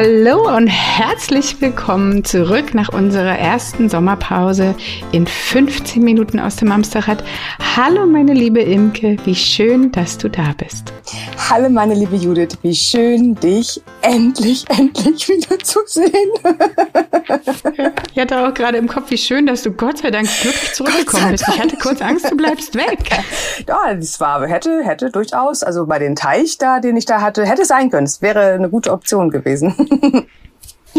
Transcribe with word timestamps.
Hallo 0.00 0.46
und 0.56 0.68
herzlich 0.68 1.60
willkommen 1.60 2.22
zurück 2.22 2.72
nach 2.72 2.90
unserer 2.90 3.36
ersten 3.36 3.88
Sommerpause 3.88 4.76
in 5.10 5.26
15 5.26 6.00
Minuten 6.00 6.38
aus 6.38 6.54
dem 6.54 6.70
Amsterrad. 6.70 7.24
Hallo 7.76 8.06
meine 8.06 8.32
liebe 8.32 8.60
Imke, 8.60 9.16
wie 9.24 9.34
schön, 9.34 9.90
dass 9.90 10.16
du 10.16 10.30
da 10.30 10.54
bist. 10.56 10.92
Hallo 11.50 11.68
meine 11.68 11.94
liebe 11.94 12.14
Judith, 12.14 12.58
wie 12.62 12.76
schön 12.76 13.34
dich 13.34 13.82
endlich, 14.02 14.64
endlich 14.68 15.28
wieder 15.28 15.58
zu 15.58 15.80
sehen. 15.86 16.12
ich 18.12 18.20
hatte 18.20 18.46
auch 18.46 18.54
gerade 18.54 18.78
im 18.78 18.86
Kopf, 18.86 19.10
wie 19.10 19.18
schön, 19.18 19.46
dass 19.46 19.62
du 19.62 19.72
Gott 19.72 19.98
sei 19.98 20.12
Dank 20.12 20.28
glücklich 20.42 20.74
zurückgekommen 20.74 21.32
bist. 21.32 21.44
Ich 21.48 21.58
hatte 21.58 21.76
kurz 21.76 22.00
Angst, 22.02 22.30
du 22.30 22.36
bleibst 22.36 22.76
weg. 22.76 22.98
Ja, 23.66 23.94
das 23.94 24.20
war, 24.20 24.46
hätte, 24.46 24.84
hätte 24.84 25.10
durchaus, 25.10 25.64
also 25.64 25.86
bei 25.86 25.98
den 25.98 26.14
Teich 26.14 26.58
da, 26.58 26.78
den 26.78 26.96
ich 26.96 27.06
da 27.06 27.20
hatte, 27.20 27.44
hätte 27.44 27.62
es 27.62 27.68
sein 27.68 27.90
können. 27.90 28.04
Es 28.04 28.22
wäre 28.22 28.52
eine 28.52 28.68
gute 28.68 28.92
Option 28.92 29.30
gewesen. 29.30 29.87
Oh, 29.90 30.00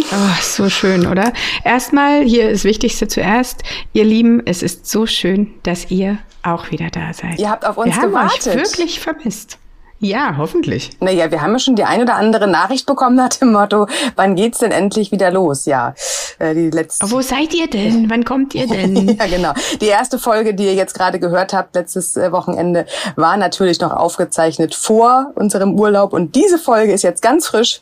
so 0.41 0.69
schön, 0.69 1.07
oder? 1.07 1.33
Erstmal, 1.63 2.23
hier 2.23 2.51
das 2.51 2.63
Wichtigste 2.63 3.07
zuerst. 3.07 3.63
Ihr 3.93 4.03
Lieben, 4.05 4.41
es 4.45 4.63
ist 4.63 4.87
so 4.89 5.05
schön, 5.05 5.53
dass 5.63 5.91
ihr 5.91 6.17
auch 6.43 6.71
wieder 6.71 6.89
da 6.89 7.13
seid. 7.13 7.39
Ihr 7.39 7.49
habt 7.49 7.65
auf 7.65 7.77
uns 7.77 7.95
Wir 7.95 8.07
gewartet. 8.07 8.47
haben 8.47 8.59
euch 8.59 8.65
wirklich 8.65 8.99
vermisst. 8.99 9.57
Ja, 10.01 10.35
hoffentlich. 10.37 10.91
Naja, 11.01 11.29
wir 11.29 11.41
haben 11.41 11.51
ja 11.51 11.59
schon 11.59 11.75
die 11.75 11.83
eine 11.83 12.03
oder 12.03 12.15
andere 12.15 12.47
Nachricht 12.47 12.85
bekommen 12.85 13.17
nach 13.17 13.29
dem 13.29 13.51
Motto, 13.51 13.85
wann 14.15 14.37
geht's 14.37 14.59
denn 14.59 14.71
endlich 14.71 15.11
wieder 15.11 15.29
los? 15.29 15.65
Ja, 15.65 15.93
äh, 16.39 16.53
die 16.55 16.69
letzte. 16.69 17.11
Wo 17.11 17.19
seid 17.19 17.53
ihr 17.53 17.69
denn? 17.69 18.09
Wann 18.09 18.23
kommt 18.23 18.55
ihr 18.55 18.65
denn? 18.65 18.95
ja, 19.19 19.27
genau. 19.27 19.51
Die 19.81 19.87
erste 19.87 20.17
Folge, 20.17 20.53
die 20.53 20.63
ihr 20.63 20.75
jetzt 20.75 20.93
gerade 20.93 21.19
gehört 21.19 21.51
habt, 21.51 21.75
letztes 21.75 22.15
äh, 22.15 22.31
Wochenende, 22.31 22.85
war 23.17 23.35
natürlich 23.35 23.81
noch 23.81 23.91
aufgezeichnet 23.91 24.73
vor 24.73 25.33
unserem 25.35 25.77
Urlaub 25.77 26.13
und 26.13 26.33
diese 26.33 26.59
Folge 26.59 26.93
ist 26.93 27.03
jetzt 27.03 27.21
ganz 27.21 27.47
frisch. 27.47 27.81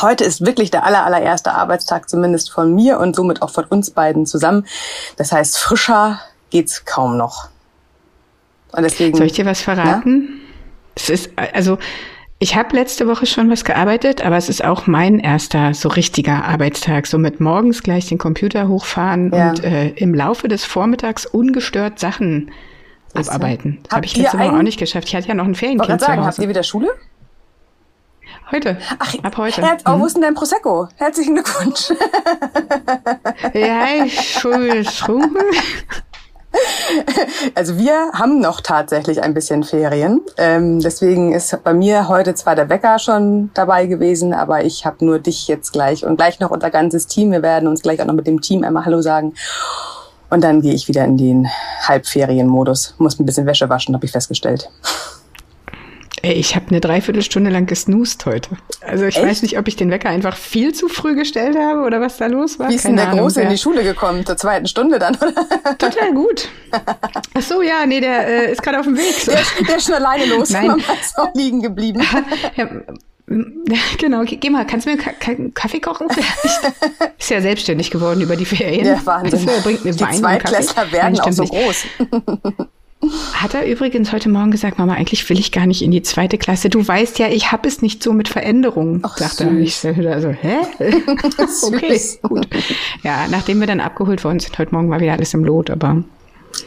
Heute 0.00 0.24
ist 0.24 0.44
wirklich 0.44 0.70
der 0.70 0.84
aller, 0.84 1.04
allererste 1.04 1.52
Arbeitstag, 1.52 2.08
zumindest 2.08 2.50
von 2.50 2.74
mir 2.74 2.98
und 2.98 3.16
somit 3.16 3.42
auch 3.42 3.50
von 3.50 3.64
uns 3.64 3.90
beiden 3.90 4.26
zusammen. 4.26 4.66
Das 5.16 5.32
heißt, 5.32 5.58
frischer 5.58 6.20
geht's 6.50 6.84
kaum 6.84 7.16
noch. 7.16 7.48
Und 8.72 8.82
deswegen. 8.82 9.16
Soll 9.16 9.26
ich 9.26 9.32
dir 9.32 9.46
was 9.46 9.62
verraten? 9.62 10.40
Es 10.94 11.08
ist, 11.08 11.30
also, 11.36 11.78
ich 12.38 12.56
habe 12.56 12.76
letzte 12.76 13.06
Woche 13.06 13.24
schon 13.24 13.50
was 13.50 13.64
gearbeitet, 13.64 14.24
aber 14.24 14.36
es 14.36 14.50
ist 14.50 14.62
auch 14.62 14.86
mein 14.86 15.18
erster 15.18 15.72
so 15.72 15.88
richtiger 15.88 16.44
Arbeitstag. 16.44 17.06
So 17.06 17.16
mit 17.16 17.40
morgens 17.40 17.82
gleich 17.82 18.08
den 18.08 18.18
Computer 18.18 18.68
hochfahren 18.68 19.32
ja. 19.32 19.50
und 19.50 19.64
äh, 19.64 19.88
im 19.90 20.14
Laufe 20.14 20.48
des 20.48 20.64
Vormittags 20.64 21.24
ungestört 21.24 21.98
Sachen 21.98 22.50
abarbeiten. 23.14 23.78
Habe 23.90 24.04
ich 24.04 24.16
letzte 24.16 24.38
Woche 24.38 24.52
auch 24.52 24.62
nicht 24.62 24.78
geschafft. 24.78 25.08
Ich 25.08 25.16
hatte 25.16 25.28
ja 25.28 25.34
noch 25.34 25.46
ein 25.46 25.54
Ferienkind 25.54 26.00
sagen, 26.00 26.24
Habt 26.24 26.38
ihr 26.38 26.48
wieder 26.48 26.62
Schule? 26.62 26.88
Heute. 28.50 28.78
Ach, 29.00 29.12
ab 29.24 29.36
heute. 29.38 29.60
Herz, 29.60 29.82
oh, 29.86 29.98
wo 29.98 30.06
ist 30.06 30.14
denn 30.14 30.22
dein 30.22 30.34
Prosecco? 30.34 30.86
Herzlichen 30.96 31.34
Glückwunsch. 31.34 31.90
ja, 33.54 34.04
ich 34.04 34.38
schon 34.38 35.36
Also 37.54 37.76
wir 37.76 38.12
haben 38.12 38.40
noch 38.40 38.60
tatsächlich 38.60 39.22
ein 39.22 39.34
bisschen 39.34 39.64
Ferien. 39.64 40.20
Ähm, 40.38 40.80
deswegen 40.80 41.32
ist 41.32 41.58
bei 41.64 41.74
mir 41.74 42.08
heute 42.08 42.34
zwar 42.34 42.54
der 42.54 42.66
Bäcker 42.66 42.98
schon 43.00 43.50
dabei 43.52 43.86
gewesen, 43.86 44.32
aber 44.32 44.64
ich 44.64 44.86
habe 44.86 45.04
nur 45.04 45.18
dich 45.18 45.48
jetzt 45.48 45.72
gleich 45.72 46.04
und 46.04 46.16
gleich 46.16 46.38
noch 46.38 46.50
unser 46.50 46.70
ganzes 46.70 47.08
Team. 47.08 47.32
Wir 47.32 47.42
werden 47.42 47.68
uns 47.68 47.82
gleich 47.82 48.00
auch 48.00 48.06
noch 48.06 48.14
mit 48.14 48.28
dem 48.28 48.40
Team 48.40 48.62
einmal 48.62 48.84
Hallo 48.84 49.02
sagen. 49.02 49.34
Und 50.30 50.42
dann 50.42 50.60
gehe 50.60 50.74
ich 50.74 50.86
wieder 50.88 51.04
in 51.04 51.16
den 51.16 51.48
Halbferienmodus. 51.82 52.94
Muss 52.98 53.18
ein 53.18 53.26
bisschen 53.26 53.46
Wäsche 53.46 53.68
waschen, 53.68 53.94
habe 53.94 54.06
ich 54.06 54.12
festgestellt. 54.12 54.70
Ey, 56.26 56.32
ich 56.32 56.56
habe 56.56 56.66
eine 56.70 56.80
Dreiviertelstunde 56.80 57.50
lang 57.50 57.66
gesnoost 57.66 58.26
heute. 58.26 58.50
Also 58.80 59.04
ich 59.04 59.16
Echt? 59.16 59.24
weiß 59.24 59.42
nicht, 59.42 59.60
ob 59.60 59.68
ich 59.68 59.76
den 59.76 59.92
Wecker 59.92 60.08
einfach 60.08 60.36
viel 60.36 60.74
zu 60.74 60.88
früh 60.88 61.14
gestellt 61.14 61.56
habe 61.56 61.82
oder 61.82 62.00
was 62.00 62.16
da 62.16 62.26
los 62.26 62.58
war. 62.58 62.68
Wie 62.68 62.74
ist 62.74 62.84
denn 62.84 62.96
der 62.96 63.10
Ahnung, 63.10 63.20
Große 63.20 63.42
in 63.42 63.48
die 63.48 63.58
Schule 63.58 63.84
gekommen? 63.84 64.26
Zur 64.26 64.36
zweiten 64.36 64.66
Stunde 64.66 64.98
dann, 64.98 65.14
oder? 65.14 65.32
Total 65.78 66.12
gut. 66.12 66.48
Ach 67.32 67.42
so, 67.42 67.62
ja, 67.62 67.86
nee, 67.86 68.00
der 68.00 68.26
äh, 68.26 68.50
ist 68.50 68.60
gerade 68.60 68.80
auf 68.80 68.86
dem 68.86 68.96
Weg. 68.96 69.14
So. 69.14 69.30
Der, 69.30 69.42
der, 69.68 69.76
ist 69.76 69.86
schon 69.86 69.94
alleine 69.94 70.26
los. 70.26 70.50
Nein. 70.50 70.66
Mama 70.66 70.82
ist 71.00 71.16
auch 71.16 71.32
liegen 71.32 71.62
geblieben. 71.62 72.02
ja, 72.56 72.68
Genau, 73.98 74.22
geh 74.24 74.50
mal, 74.50 74.66
kannst 74.66 74.86
du 74.86 74.90
mir 74.90 74.98
einen 75.26 75.54
Kaffee 75.54 75.80
kochen? 75.80 76.08
ist 77.18 77.30
ja 77.30 77.40
selbstständig 77.40 77.90
geworden 77.90 78.20
über 78.20 78.36
die 78.36 78.44
Ferien. 78.44 78.86
Ja, 78.86 79.00
Wahnsinn. 79.04 79.48
Also, 79.48 79.62
bringt 79.62 79.84
mir 79.84 79.92
die 79.92 80.00
Wein 80.00 80.14
Zweitklässler 80.14 80.92
werden 80.92 81.20
auch 81.20 81.32
so 81.32 81.44
groß. 81.44 81.84
Hat 83.34 83.54
er 83.54 83.66
übrigens 83.66 84.12
heute 84.12 84.28
Morgen 84.28 84.50
gesagt, 84.50 84.78
Mama, 84.78 84.94
eigentlich 84.94 85.28
will 85.28 85.38
ich 85.38 85.52
gar 85.52 85.66
nicht 85.66 85.82
in 85.82 85.90
die 85.90 86.02
zweite 86.02 86.38
Klasse. 86.38 86.70
Du 86.70 86.86
weißt 86.86 87.18
ja, 87.18 87.28
ich 87.28 87.52
habe 87.52 87.68
es 87.68 87.82
nicht 87.82 88.02
so 88.02 88.12
mit 88.12 88.28
Veränderungen, 88.28 89.00
Ach, 89.02 89.16
sagt 89.18 89.40
er. 89.42 89.52
Ich 89.52 89.84
also, 89.84 90.30
hä? 90.30 90.56
okay, 91.62 92.00
gut. 92.22 92.48
Ja, 93.02 93.26
nachdem 93.30 93.60
wir 93.60 93.66
dann 93.66 93.80
abgeholt 93.80 94.24
worden 94.24 94.40
sind, 94.40 94.58
heute 94.58 94.74
Morgen 94.74 94.90
war 94.90 95.00
wieder 95.00 95.12
alles 95.12 95.34
im 95.34 95.44
Lot, 95.44 95.70
aber 95.70 96.02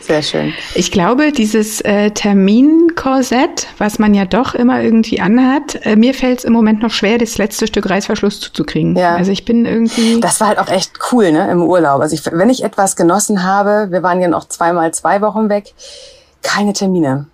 sehr 0.10 0.24
schön. 0.24 0.54
Ich 0.74 0.92
glaube, 0.92 1.32
dieses 1.32 1.82
äh, 1.82 2.10
Terminkorsett, 2.10 3.68
was 3.78 4.00
man 4.00 4.16
ja 4.16 4.26
doch 4.26 4.56
immer 4.56 4.82
irgendwie 4.82 5.22
anhat, 5.22 5.86
äh, 5.86 5.96
mir 5.96 6.16
fällt 6.16 6.40
es 6.40 6.46
im 6.46 6.54
Moment 6.54 6.82
noch 6.82 6.90
schwer, 6.90 7.20
das 7.20 7.38
letzte 7.38 7.68
Stück 7.68 7.88
Reißverschluss 7.88 8.40
zuzukriegen. 8.40 8.96
Ja. 8.96 9.16
Also 9.16 9.32
ich 9.32 9.46
bin 9.46 9.68
irgendwie. 9.68 10.20
Das 10.20 10.42
war 10.42 10.48
halt 10.48 10.58
auch 10.58 10.68
echt 10.68 10.94
cool, 11.12 11.32
ne, 11.32 11.52
im 11.52 11.62
Urlaub. 11.62 12.02
Also 12.02 12.16
ich, 12.16 12.26
wenn 12.26 12.50
ich 12.50 12.64
etwas 12.64 12.96
genossen 12.96 13.44
habe, 13.44 13.92
wir 13.92 14.02
waren 14.02 14.20
ja 14.20 14.28
noch 14.28 14.48
zweimal 14.48 14.92
zwei 14.96 15.22
Wochen 15.22 15.48
weg, 15.48 15.76
keine 16.42 16.74
Termine. 16.74 17.28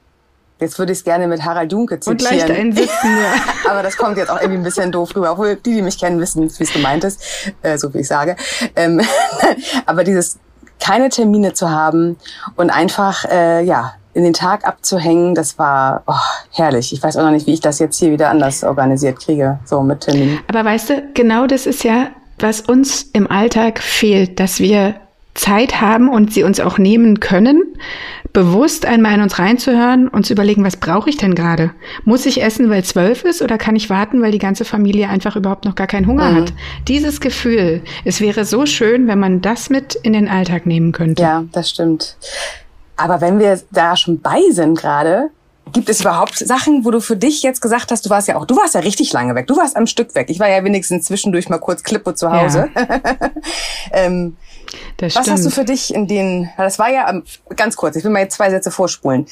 Jetzt 0.60 0.78
würde 0.78 0.92
ich 0.92 1.00
es 1.00 1.04
gerne 1.06 1.28
mit 1.28 1.44
Harald 1.44 1.72
Dunke 1.72 2.00
zitieren. 2.00 2.18
Und 2.18 2.22
leicht 2.22 2.52
einsitzen, 2.52 2.90
ja. 3.04 3.36
Aber 3.72 3.84
das 3.84 3.96
kommt 3.96 4.18
jetzt 4.18 4.30
auch 4.30 4.42
irgendwie 4.42 4.60
ein 4.60 4.64
bisschen 4.64 4.92
doof 4.92 5.16
rüber. 5.16 5.32
Obwohl 5.32 5.56
die, 5.56 5.76
die 5.76 5.82
mich 5.82 5.98
kennen, 5.98 6.20
wissen, 6.20 6.44
wie 6.44 6.64
es 6.64 6.74
gemeint 6.74 7.06
ist, 7.06 7.22
äh, 7.62 7.78
so 7.78 7.94
wie 7.94 8.00
ich 8.00 8.08
sage. 8.08 8.36
Ähm, 8.76 9.02
aber 9.86 10.04
dieses 10.04 10.40
keine 10.80 11.10
Termine 11.10 11.54
zu 11.54 11.70
haben 11.70 12.18
und 12.56 12.70
einfach, 12.70 13.26
äh, 13.26 13.64
ja, 13.64 13.94
in 14.14 14.24
den 14.24 14.34
Tag 14.34 14.66
abzuhängen, 14.66 15.36
das 15.36 15.60
war 15.60 16.04
oh, 16.08 16.14
herrlich. 16.52 16.94
Ich 16.94 17.04
weiß 17.04 17.18
auch 17.18 17.24
noch 17.24 17.32
nicht, 17.32 17.48
wie 17.48 17.54
ich 17.54 17.60
das 17.60 17.80
jetzt 17.80 18.00
hier 18.00 18.12
wieder 18.12 18.30
anders 18.30 18.64
organisiert 18.64 19.20
kriege, 19.20 19.60
so 19.66 19.82
mit 19.82 20.02
Terminen. 20.02 20.40
Aber 20.48 20.64
weißt 20.64 20.90
du, 20.90 21.04
genau 21.14 21.48
das 21.48 21.66
ist 21.66 21.84
ja, 21.84 22.08
was 22.40 22.62
uns 22.62 23.04
im 23.14 23.30
Alltag 23.30 23.80
fehlt, 23.80 24.40
dass 24.40 24.60
wir 24.60 24.96
Zeit 25.36 25.82
haben 25.82 26.10
und 26.10 26.34
sie 26.34 26.44
uns 26.44 26.60
auch 26.60 26.78
nehmen 26.78 27.20
können, 27.20 27.62
bewusst 28.34 28.86
einmal 28.86 29.14
in 29.14 29.22
uns 29.22 29.38
reinzuhören 29.38 30.08
und 30.08 30.26
zu 30.26 30.34
überlegen, 30.34 30.64
was 30.64 30.78
brauche 30.78 31.10
ich 31.10 31.18
denn 31.18 31.36
gerade? 31.36 31.72
Muss 32.04 32.26
ich 32.26 32.42
essen, 32.42 32.70
weil 32.70 32.84
zwölf 32.84 33.24
ist 33.24 33.42
oder 33.42 33.58
kann 33.58 33.76
ich 33.76 33.90
warten, 33.90 34.22
weil 34.22 34.32
die 34.32 34.40
ganze 34.40 34.66
Familie 34.66 35.10
einfach 35.10 35.36
überhaupt 35.36 35.66
noch 35.66 35.76
gar 35.76 35.88
keinen 35.88 36.08
Hunger 36.08 36.32
mhm. 36.32 36.36
hat? 36.38 36.54
Dieses 36.88 37.22
Gefühl, 37.22 37.82
es 38.06 38.22
wäre 38.22 38.46
so 38.46 38.66
schön, 38.66 39.08
wenn 39.08 39.20
man 39.20 39.42
das 39.42 39.70
mit 39.70 39.96
in 39.96 40.14
den 40.14 40.28
Alltag 40.28 40.66
nehmen 40.66 40.92
könnte. 40.92 41.22
Ja, 41.22 41.44
das 41.52 41.70
stimmt. 41.70 42.18
Aber 42.98 43.20
wenn 43.22 43.40
wir 43.40 43.62
da 43.72 43.96
schon 43.96 44.22
bei 44.22 44.42
sind 44.52 44.78
gerade, 44.78 45.30
Gibt 45.74 45.90
es 45.90 46.02
überhaupt 46.02 46.38
Sachen, 46.38 46.86
wo 46.86 46.92
du 46.92 47.02
für 47.02 47.18
dich 47.18 47.42
jetzt 47.42 47.60
gesagt 47.60 47.92
hast, 47.92 48.06
du 48.06 48.10
warst 48.10 48.28
ja 48.28 48.38
auch, 48.38 48.46
du 48.46 48.56
warst 48.56 48.76
ja 48.76 48.82
richtig 48.82 49.12
lange 49.14 49.34
weg, 49.36 49.48
du 49.48 49.58
warst 49.58 49.76
am 49.76 49.88
Stück 49.88 50.14
weg. 50.14 50.30
Ich 50.30 50.40
war 50.40 50.48
ja 50.48 50.64
wenigstens 50.64 51.06
zwischendurch 51.06 51.50
mal 51.50 51.58
kurz 51.58 51.84
Klippo 51.84 52.14
zu 52.14 52.32
Hause. 52.32 52.70
Ja. 52.76 53.00
ähm, 53.92 54.38
das 54.98 55.16
was 55.16 55.24
stimmt. 55.24 55.38
hast 55.38 55.46
du 55.46 55.50
für 55.50 55.66
dich 55.66 55.94
in 55.94 56.08
den, 56.08 56.50
das 56.58 56.80
war 56.80 56.90
ja, 56.90 57.12
ganz 57.56 57.76
kurz, 57.76 57.96
ich 57.96 58.04
will 58.04 58.12
mal 58.12 58.20
jetzt 58.20 58.36
zwei 58.36 58.50
Sätze 58.50 58.72
vorspulen. 58.72 59.26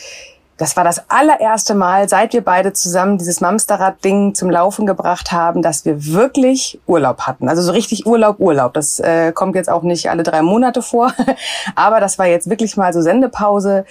Das 0.58 0.78
war 0.78 0.84
das 0.84 1.10
allererste 1.10 1.74
Mal, 1.74 2.08
seit 2.08 2.32
wir 2.34 2.42
beide 2.42 2.74
zusammen 2.74 3.18
dieses 3.18 3.42
Mamsterrad-Ding 3.42 4.36
zum 4.36 4.52
Laufen 4.52 4.86
gebracht 4.86 5.32
haben, 5.32 5.64
dass 5.64 5.84
wir 5.84 6.06
wirklich 6.06 6.80
Urlaub 6.86 7.22
hatten. 7.22 7.50
Also 7.50 7.64
so 7.64 7.72
richtig 7.72 8.06
Urlaub, 8.06 8.40
Urlaub. 8.40 8.74
Das 8.74 9.00
äh, 9.00 9.32
kommt 9.32 9.56
jetzt 9.56 9.70
auch 9.70 9.82
nicht 9.82 10.12
alle 10.12 10.22
drei 10.22 10.44
Monate 10.44 10.84
vor. 10.84 11.12
Aber 11.76 12.00
das 12.00 12.20
war 12.20 12.28
jetzt 12.28 12.50
wirklich 12.50 12.78
mal 12.78 12.94
so 12.94 13.02
Sendepause 13.02 13.86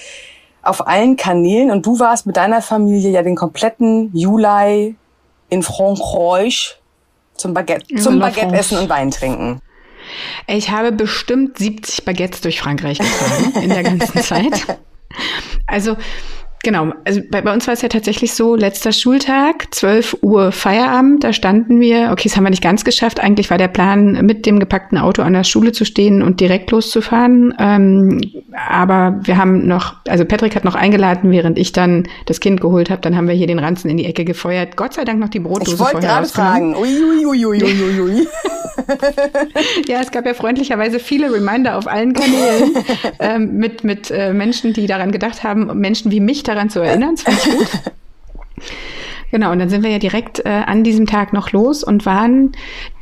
auf 0.62 0.87
allen 0.87 1.16
Kanälen 1.16 1.72
und 1.72 1.84
du 1.84 1.98
warst 1.98 2.26
mit 2.26 2.37
deiner 2.37 2.62
Familie 2.62 3.10
ja 3.10 3.22
den 3.22 3.34
kompletten 3.34 4.14
Juli 4.16 4.94
in 5.48 5.62
Frankreich 5.62 6.81
zum 7.34 7.52
Baguette, 7.52 7.96
zum 7.96 8.20
Baguette 8.20 8.55
essen 8.55 8.78
und 8.78 8.88
Wein 8.88 9.10
trinken. 9.10 9.60
Ich 10.47 10.70
habe 10.70 10.93
bestimmt 10.93 11.59
70 11.59 12.05
Baguettes 12.05 12.41
durch 12.41 12.61
Frankreich 12.61 12.99
getragen 12.99 13.62
in 13.62 13.70
der 13.70 13.82
ganzen 13.82 14.20
Zeit. 14.23 14.79
Also 15.67 15.97
Genau, 16.64 16.93
also 17.05 17.20
bei, 17.29 17.43
bei 17.43 17.53
uns 17.53 17.67
war 17.67 17.75
es 17.75 17.82
ja 17.82 17.88
tatsächlich 17.88 18.35
so, 18.35 18.55
letzter 18.55 18.93
Schultag, 18.93 19.75
12 19.75 20.19
Uhr 20.23 20.53
Feierabend, 20.53 21.25
da 21.25 21.32
standen 21.32 21.81
wir, 21.81 22.11
okay, 22.12 22.29
das 22.29 22.37
haben 22.37 22.44
wir 22.44 22.50
nicht 22.50 22.62
ganz 22.62 22.85
geschafft, 22.85 23.19
eigentlich 23.19 23.50
war 23.50 23.59
der 23.59 23.67
Plan, 23.67 24.25
mit 24.25 24.47
dem 24.47 24.61
gepackten 24.61 24.97
Auto 24.97 25.23
an 25.23 25.32
der 25.32 25.43
Schule 25.43 25.73
zu 25.73 25.85
stehen 25.85 26.23
und 26.23 26.38
direkt 26.38 26.70
loszufahren, 26.70 27.53
ähm, 27.58 28.20
aber 28.69 29.19
wir 29.25 29.38
haben 29.38 29.67
noch, 29.67 29.97
also 30.06 30.25
Patrick 30.25 30.55
hat 30.55 30.65
noch 30.65 30.76
eingeladen, 30.76 31.32
während 31.32 31.58
ich 31.58 31.73
dann 31.73 32.05
das 32.26 32.38
Kind 32.38 32.61
geholt 32.61 32.91
habe, 32.91 33.00
dann 33.00 33.17
haben 33.17 33.26
wir 33.26 33.35
hier 33.35 33.49
den 33.49 33.58
Ranzen 33.58 33.91
in 33.91 33.97
die 33.97 34.05
Ecke 34.05 34.25
gefeuert, 34.25 34.76
Gott 34.76 34.94
sei 34.94 35.05
Dank 35.05 35.19
noch 35.19 35.31
die 35.31 35.41
Brotdose 35.41 35.75
Ich 35.75 35.81
wollte 35.81 36.06
gerade 36.06 36.29
fragen, 36.29 36.76
ui, 36.76 36.88
ui, 37.03 37.26
ui, 37.26 37.44
ui, 37.44 37.62
ui, 37.65 38.00
ui. 38.00 38.29
ja, 39.89 40.00
es 40.00 40.11
gab 40.11 40.27
ja 40.27 40.35
freundlicherweise 40.35 40.99
viele 40.99 41.33
Reminder 41.33 41.77
auf 41.77 41.87
allen 41.87 42.12
Kanälen 42.12 42.73
ähm, 43.19 43.56
mit, 43.56 43.85
mit 43.85 44.11
äh, 44.11 44.33
Menschen, 44.33 44.73
die 44.73 44.87
daran 44.87 45.12
gedacht 45.12 45.43
haben, 45.43 45.79
Menschen 45.79 46.11
wie 46.11 46.21
mich 46.21 46.43
daran 46.43 46.71
zu 46.71 46.81
erinnern. 46.81 47.17
Das 47.17 47.23
fand 47.23 47.47
ich 47.47 47.59
gut. 47.59 47.69
Genau, 49.33 49.50
und 49.50 49.61
dann 49.61 49.71
sind 49.71 49.83
wir 49.83 49.89
ja 49.89 49.99
direkt 49.99 50.44
äh, 50.44 50.50
an 50.50 50.85
diesem 50.85 51.06
Tag 51.06 51.33
noch 51.33 51.53
los 51.53 51.83
und 51.83 52.05
waren 52.05 52.53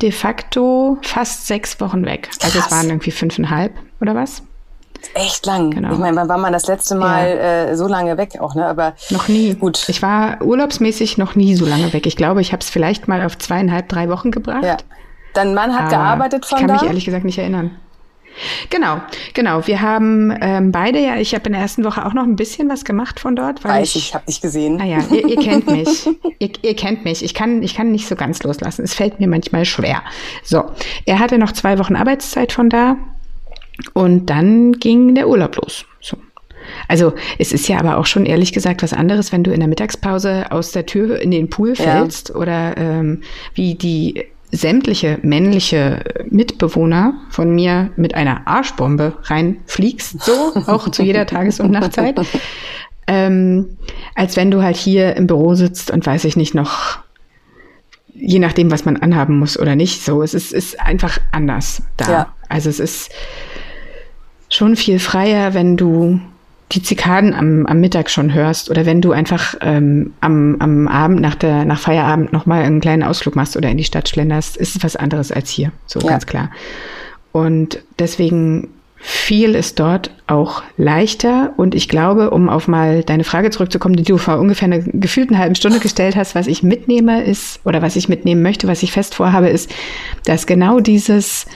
de 0.01 0.13
facto 0.13 0.97
fast 1.01 1.45
sechs 1.45 1.81
Wochen 1.81 2.05
weg. 2.05 2.29
Also 2.41 2.57
es 2.57 2.71
waren 2.71 2.87
irgendwie 2.87 3.11
fünfeinhalb 3.11 3.73
oder 3.99 4.15
was? 4.15 4.41
Echt 5.13 5.45
lang. 5.45 5.71
Genau. 5.71 5.91
Ich 5.91 5.97
meine, 5.97 6.15
wann 6.15 6.29
war 6.29 6.37
man 6.37 6.53
das 6.53 6.67
letzte 6.67 6.95
Mal 6.95 7.27
ja. 7.27 7.63
äh, 7.65 7.75
so 7.75 7.87
lange 7.87 8.17
weg 8.17 8.37
auch, 8.39 8.55
ne? 8.55 8.65
Aber 8.65 8.93
noch 9.09 9.27
nie. 9.27 9.55
Gut. 9.55 9.89
Ich 9.89 10.01
war 10.01 10.41
urlaubsmäßig 10.41 11.17
noch 11.17 11.35
nie 11.35 11.55
so 11.55 11.65
lange 11.65 11.91
weg. 11.91 12.05
Ich 12.05 12.15
glaube, 12.15 12.41
ich 12.41 12.53
habe 12.53 12.61
es 12.61 12.69
vielleicht 12.69 13.07
mal 13.07 13.25
auf 13.25 13.37
zweieinhalb, 13.37 13.89
drei 13.89 14.09
Wochen 14.09 14.31
gebracht. 14.31 14.63
Ja. 14.63 14.77
Dein 15.33 15.53
Mann 15.53 15.73
hat 15.73 15.89
gearbeitet 15.89 16.45
von 16.45 16.57
da? 16.57 16.63
Ich 16.63 16.67
kann 16.67 16.67
da? 16.67 16.81
mich 16.81 16.89
ehrlich 16.89 17.05
gesagt 17.05 17.25
nicht 17.25 17.37
erinnern. 17.37 17.77
Genau, 18.69 19.01
genau. 19.33 19.67
Wir 19.67 19.81
haben 19.81 20.33
ähm, 20.41 20.71
beide 20.71 20.99
ja, 20.99 21.17
ich 21.17 21.33
habe 21.33 21.47
in 21.47 21.53
der 21.53 21.61
ersten 21.61 21.83
Woche 21.83 22.05
auch 22.05 22.13
noch 22.13 22.23
ein 22.23 22.35
bisschen 22.35 22.69
was 22.69 22.85
gemacht 22.85 23.19
von 23.19 23.35
dort. 23.35 23.63
Weil 23.63 23.81
Weiß 23.81 23.95
ich, 23.95 24.07
ich 24.07 24.13
habe 24.15 24.25
dich 24.25 24.41
gesehen. 24.41 24.79
Ah 24.81 24.85
ja, 24.85 24.99
ihr, 25.11 25.27
ihr 25.27 25.37
kennt 25.37 25.69
mich. 25.69 26.07
ihr, 26.39 26.49
ihr 26.61 26.75
kennt 26.75 27.03
mich. 27.03 27.23
Ich 27.23 27.33
kann, 27.33 27.61
ich 27.61 27.75
kann 27.75 27.91
nicht 27.91 28.07
so 28.07 28.15
ganz 28.15 28.41
loslassen. 28.43 28.83
Es 28.83 28.93
fällt 28.93 29.19
mir 29.19 29.27
manchmal 29.27 29.65
schwer. 29.65 30.01
So, 30.43 30.63
er 31.05 31.19
hatte 31.19 31.37
noch 31.37 31.51
zwei 31.51 31.77
Wochen 31.77 31.95
Arbeitszeit 31.95 32.51
von 32.51 32.69
da 32.69 32.95
und 33.93 34.27
dann 34.27 34.73
ging 34.73 35.15
der 35.15 35.27
Urlaub 35.27 35.57
los. 35.57 35.85
So. 35.99 36.17
Also 36.87 37.13
es 37.37 37.51
ist 37.51 37.67
ja 37.67 37.79
aber 37.79 37.97
auch 37.97 38.05
schon 38.05 38.25
ehrlich 38.25 38.53
gesagt 38.53 38.83
was 38.83 38.93
anderes, 38.93 39.31
wenn 39.31 39.43
du 39.43 39.51
in 39.51 39.59
der 39.59 39.67
Mittagspause 39.67 40.51
aus 40.51 40.71
der 40.71 40.85
Tür 40.85 41.19
in 41.19 41.31
den 41.31 41.49
Pool 41.49 41.75
fällst 41.75 42.29
ja. 42.29 42.35
oder 42.35 42.77
ähm, 42.77 43.23
wie 43.55 43.75
die 43.75 44.25
sämtliche 44.51 45.19
männliche 45.21 46.03
Mitbewohner 46.29 47.13
von 47.29 47.53
mir 47.53 47.91
mit 47.95 48.15
einer 48.15 48.47
Arschbombe 48.47 49.17
reinfliegst, 49.23 50.21
so 50.21 50.31
auch 50.67 50.89
zu 50.89 51.03
jeder 51.03 51.25
Tages- 51.25 51.59
und 51.59 51.71
Nachtzeit, 51.71 52.19
ähm, 53.07 53.77
als 54.15 54.35
wenn 54.35 54.51
du 54.51 54.61
halt 54.61 54.77
hier 54.77 55.15
im 55.15 55.27
Büro 55.27 55.55
sitzt 55.55 55.91
und 55.91 56.05
weiß 56.05 56.25
ich 56.25 56.35
nicht 56.35 56.53
noch, 56.53 56.99
je 58.13 58.39
nachdem, 58.39 58.71
was 58.71 58.85
man 58.85 58.97
anhaben 58.97 59.39
muss 59.39 59.57
oder 59.57 59.75
nicht, 59.75 60.03
so 60.03 60.21
es 60.21 60.33
ist, 60.33 60.53
ist 60.53 60.79
einfach 60.79 61.17
anders 61.31 61.83
da. 61.97 62.11
Ja. 62.11 62.33
Also 62.49 62.69
es 62.69 62.79
ist 62.79 63.11
schon 64.49 64.75
viel 64.75 64.99
freier, 64.99 65.53
wenn 65.53 65.77
du 65.77 66.19
die 66.71 66.81
Zikaden 66.81 67.33
am, 67.33 67.65
am 67.65 67.79
Mittag 67.79 68.09
schon 68.09 68.33
hörst 68.33 68.69
oder 68.69 68.85
wenn 68.85 69.01
du 69.01 69.11
einfach 69.11 69.55
ähm, 69.61 70.13
am, 70.21 70.55
am 70.59 70.87
Abend 70.87 71.21
nach 71.21 71.35
der 71.35 71.65
nach 71.65 71.79
Feierabend 71.79 72.31
nochmal 72.31 72.63
einen 72.63 72.81
kleinen 72.81 73.03
Ausflug 73.03 73.35
machst 73.35 73.57
oder 73.57 73.69
in 73.69 73.77
die 73.77 73.83
Stadt 73.83 74.07
schlenderst, 74.07 74.57
ist 74.57 74.75
es 74.75 74.83
was 74.83 74.95
anderes 74.95 75.31
als 75.31 75.49
hier, 75.49 75.71
so 75.85 75.99
ja. 75.99 76.07
ganz 76.07 76.25
klar. 76.25 76.49
Und 77.31 77.79
deswegen 77.99 78.69
viel 79.03 79.55
ist 79.55 79.79
dort 79.79 80.11
auch 80.27 80.61
leichter. 80.77 81.53
Und 81.57 81.73
ich 81.73 81.89
glaube, 81.89 82.29
um 82.29 82.49
auf 82.49 82.67
mal 82.67 83.03
deine 83.03 83.23
Frage 83.23 83.49
zurückzukommen, 83.49 83.95
die 83.95 84.03
du 84.03 84.17
vor 84.17 84.37
ungefähr 84.37 84.67
einer 84.67 84.79
gefühlten 84.79 85.39
halben 85.39 85.55
Stunde 85.55 85.79
gestellt 85.79 86.15
hast, 86.15 86.35
was 86.35 86.45
ich 86.45 86.61
mitnehme 86.61 87.23
ist, 87.23 87.59
oder 87.65 87.81
was 87.81 87.95
ich 87.95 88.09
mitnehmen 88.09 88.43
möchte, 88.43 88.67
was 88.67 88.83
ich 88.83 88.91
fest 88.91 89.15
vorhabe, 89.15 89.49
ist, 89.49 89.71
dass 90.25 90.45
genau 90.45 90.79
dieses 90.79 91.47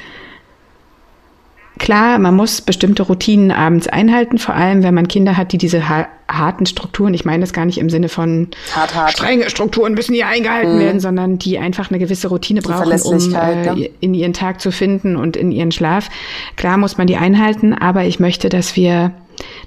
Klar, 1.77 2.19
man 2.19 2.36
muss 2.36 2.62
bestimmte 2.62 3.04
Routinen 3.04 3.51
abends 3.51 3.88
einhalten, 3.88 4.38
vor 4.38 4.56
allem 4.56 4.81
wenn 4.83 4.94
man 4.94 5.07
Kinder 5.07 5.36
hat, 5.36 5.51
die 5.51 5.57
diese 5.57 5.89
ha 5.89 6.07
harten 6.27 6.66
Strukturen, 6.66 7.13
ich 7.13 7.24
meine 7.24 7.42
das 7.42 7.54
gar 7.54 7.66
nicht 7.66 7.77
im 7.77 7.89
Sinne 7.89 8.10
von 8.10 8.48
hart, 8.74 8.95
hart. 8.95 9.12
strenge 9.12 9.48
Strukturen 9.51 9.94
müssen 9.94 10.16
hier 10.16 10.27
eingehalten 10.27 10.77
mhm. 10.77 10.80
werden, 10.80 11.00
sondern 11.00 11.38
die 11.38 11.60
einfach 11.60 11.92
eine 11.92 12.00
gewisse 12.00 12.30
Routine 12.30 12.62
die 12.62 12.68
brauchen, 12.68 13.00
um 13.01 13.36
äh, 13.36 13.75
ne? 13.75 13.89
in 14.00 14.16
ihren 14.16 14.33
Tag 14.33 14.60
zu 14.60 14.72
finden 14.72 15.18
und 15.18 15.38
in 15.38 15.51
ihren 15.51 15.72
Schlaf. 15.72 16.10
Klar 16.56 16.77
muss 16.77 16.98
man 16.98 17.06
die 17.06 17.18
einhalten, 17.18 17.74
aber 17.75 18.06
ich 18.06 18.19
möchte, 18.19 18.50
dass 18.50 18.75
wir, 18.75 19.12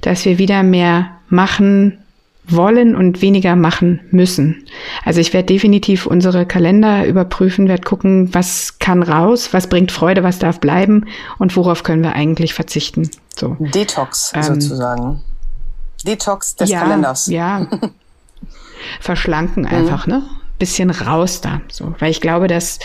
dass 0.00 0.24
wir 0.24 0.38
wieder 0.38 0.64
mehr 0.64 1.10
machen, 1.28 1.98
wollen 2.48 2.96
und 2.96 3.22
weniger 3.22 3.56
machen 3.56 4.00
müssen. 4.10 4.64
Also 5.04 5.20
ich 5.20 5.32
werde 5.32 5.46
definitiv 5.46 6.06
unsere 6.06 6.46
Kalender 6.46 7.06
überprüfen, 7.06 7.68
werde 7.68 7.82
gucken, 7.82 8.34
was 8.34 8.78
kann 8.78 9.02
raus, 9.02 9.52
was 9.52 9.68
bringt 9.68 9.92
Freude, 9.92 10.22
was 10.22 10.38
darf 10.38 10.60
bleiben 10.60 11.06
und 11.38 11.56
worauf 11.56 11.82
können 11.82 12.02
wir 12.02 12.14
eigentlich 12.14 12.54
verzichten. 12.54 13.10
So. 13.36 13.56
Detox 13.58 14.32
ähm, 14.34 14.42
sozusagen. 14.42 15.22
Detox 16.06 16.56
des 16.56 16.70
ja, 16.70 16.80
Kalenders. 16.80 17.26
Ja. 17.26 17.66
Verschlanken 19.00 19.66
einfach, 19.66 20.06
mhm. 20.06 20.12
ne? 20.12 20.22
Bisschen 20.58 20.90
raus 20.90 21.40
da. 21.40 21.60
So. 21.70 21.94
Weil 21.98 22.10
ich 22.10 22.20
glaube, 22.20 22.48
dass 22.48 22.80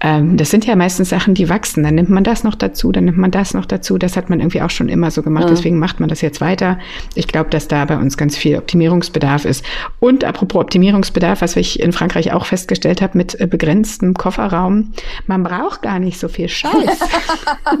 ähm, 0.00 0.36
das 0.36 0.50
sind 0.50 0.64
ja 0.66 0.76
meistens 0.76 1.08
Sachen, 1.08 1.34
die 1.34 1.48
wachsen. 1.48 1.82
Dann 1.82 1.94
nimmt 1.94 2.10
man 2.10 2.22
das 2.22 2.44
noch 2.44 2.54
dazu, 2.54 2.92
dann 2.92 3.04
nimmt 3.04 3.18
man 3.18 3.30
das 3.30 3.54
noch 3.54 3.66
dazu. 3.66 3.98
Das 3.98 4.16
hat 4.16 4.30
man 4.30 4.40
irgendwie 4.40 4.62
auch 4.62 4.70
schon 4.70 4.88
immer 4.88 5.10
so 5.10 5.22
gemacht. 5.22 5.46
Mhm. 5.46 5.50
Deswegen 5.50 5.78
macht 5.78 5.98
man 5.98 6.08
das 6.08 6.20
jetzt 6.20 6.40
weiter. 6.40 6.78
Ich 7.14 7.26
glaube, 7.26 7.50
dass 7.50 7.68
da 7.68 7.84
bei 7.84 7.96
uns 7.96 8.16
ganz 8.16 8.36
viel 8.36 8.56
Optimierungsbedarf 8.56 9.44
ist. 9.44 9.64
Und 9.98 10.24
apropos 10.24 10.62
Optimierungsbedarf, 10.62 11.40
was 11.40 11.56
ich 11.56 11.80
in 11.80 11.92
Frankreich 11.92 12.32
auch 12.32 12.46
festgestellt 12.46 13.02
habe 13.02 13.18
mit 13.18 13.40
äh, 13.40 13.46
begrenztem 13.46 14.14
Kofferraum, 14.14 14.92
man 15.26 15.42
braucht 15.42 15.82
gar 15.82 15.98
nicht 15.98 16.18
so 16.20 16.28
viel 16.28 16.48
Scheiß. 16.48 16.72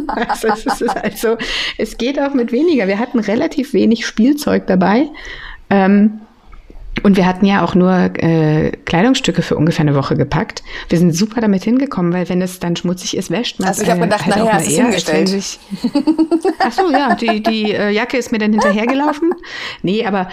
also, 0.28 0.48
es 0.48 0.80
ist 0.80 0.96
also, 0.96 1.36
es 1.76 1.98
geht 1.98 2.20
auch 2.20 2.34
mit 2.34 2.50
weniger. 2.50 2.88
Wir 2.88 2.98
hatten 2.98 3.20
relativ 3.20 3.72
wenig 3.72 4.06
Spielzeug 4.06 4.66
dabei. 4.66 5.08
Ähm, 5.70 6.20
und 7.02 7.16
wir 7.16 7.26
hatten 7.26 7.46
ja 7.46 7.64
auch 7.64 7.74
nur 7.74 7.92
äh, 7.92 8.72
Kleidungsstücke 8.84 9.42
für 9.42 9.56
ungefähr 9.56 9.82
eine 9.82 9.94
Woche 9.94 10.16
gepackt. 10.16 10.62
Wir 10.88 10.98
sind 10.98 11.12
super 11.12 11.40
damit 11.40 11.64
hingekommen, 11.64 12.12
weil 12.12 12.28
wenn 12.28 12.42
es 12.42 12.58
dann 12.58 12.76
schmutzig 12.76 13.16
ist, 13.16 13.30
wäscht 13.30 13.60
man 13.60 13.70
es. 13.70 13.78
Also 13.78 13.84
ich 13.84 13.90
habe 13.90 14.00
gedacht, 14.02 14.26
halt 14.26 14.36
nachher 14.36 14.52
hast 14.52 14.66
du 14.66 14.70
es 14.70 14.76
hingestellt. 14.76 15.28
Sich, 15.28 15.58
ach 16.58 16.72
so, 16.72 16.90
ja, 16.90 17.14
die, 17.14 17.42
die 17.42 17.72
äh, 17.72 17.90
Jacke 17.90 18.16
ist 18.16 18.32
mir 18.32 18.38
dann 18.38 18.52
hinterhergelaufen. 18.52 19.32
Nee, 19.82 20.04
aber 20.06 20.28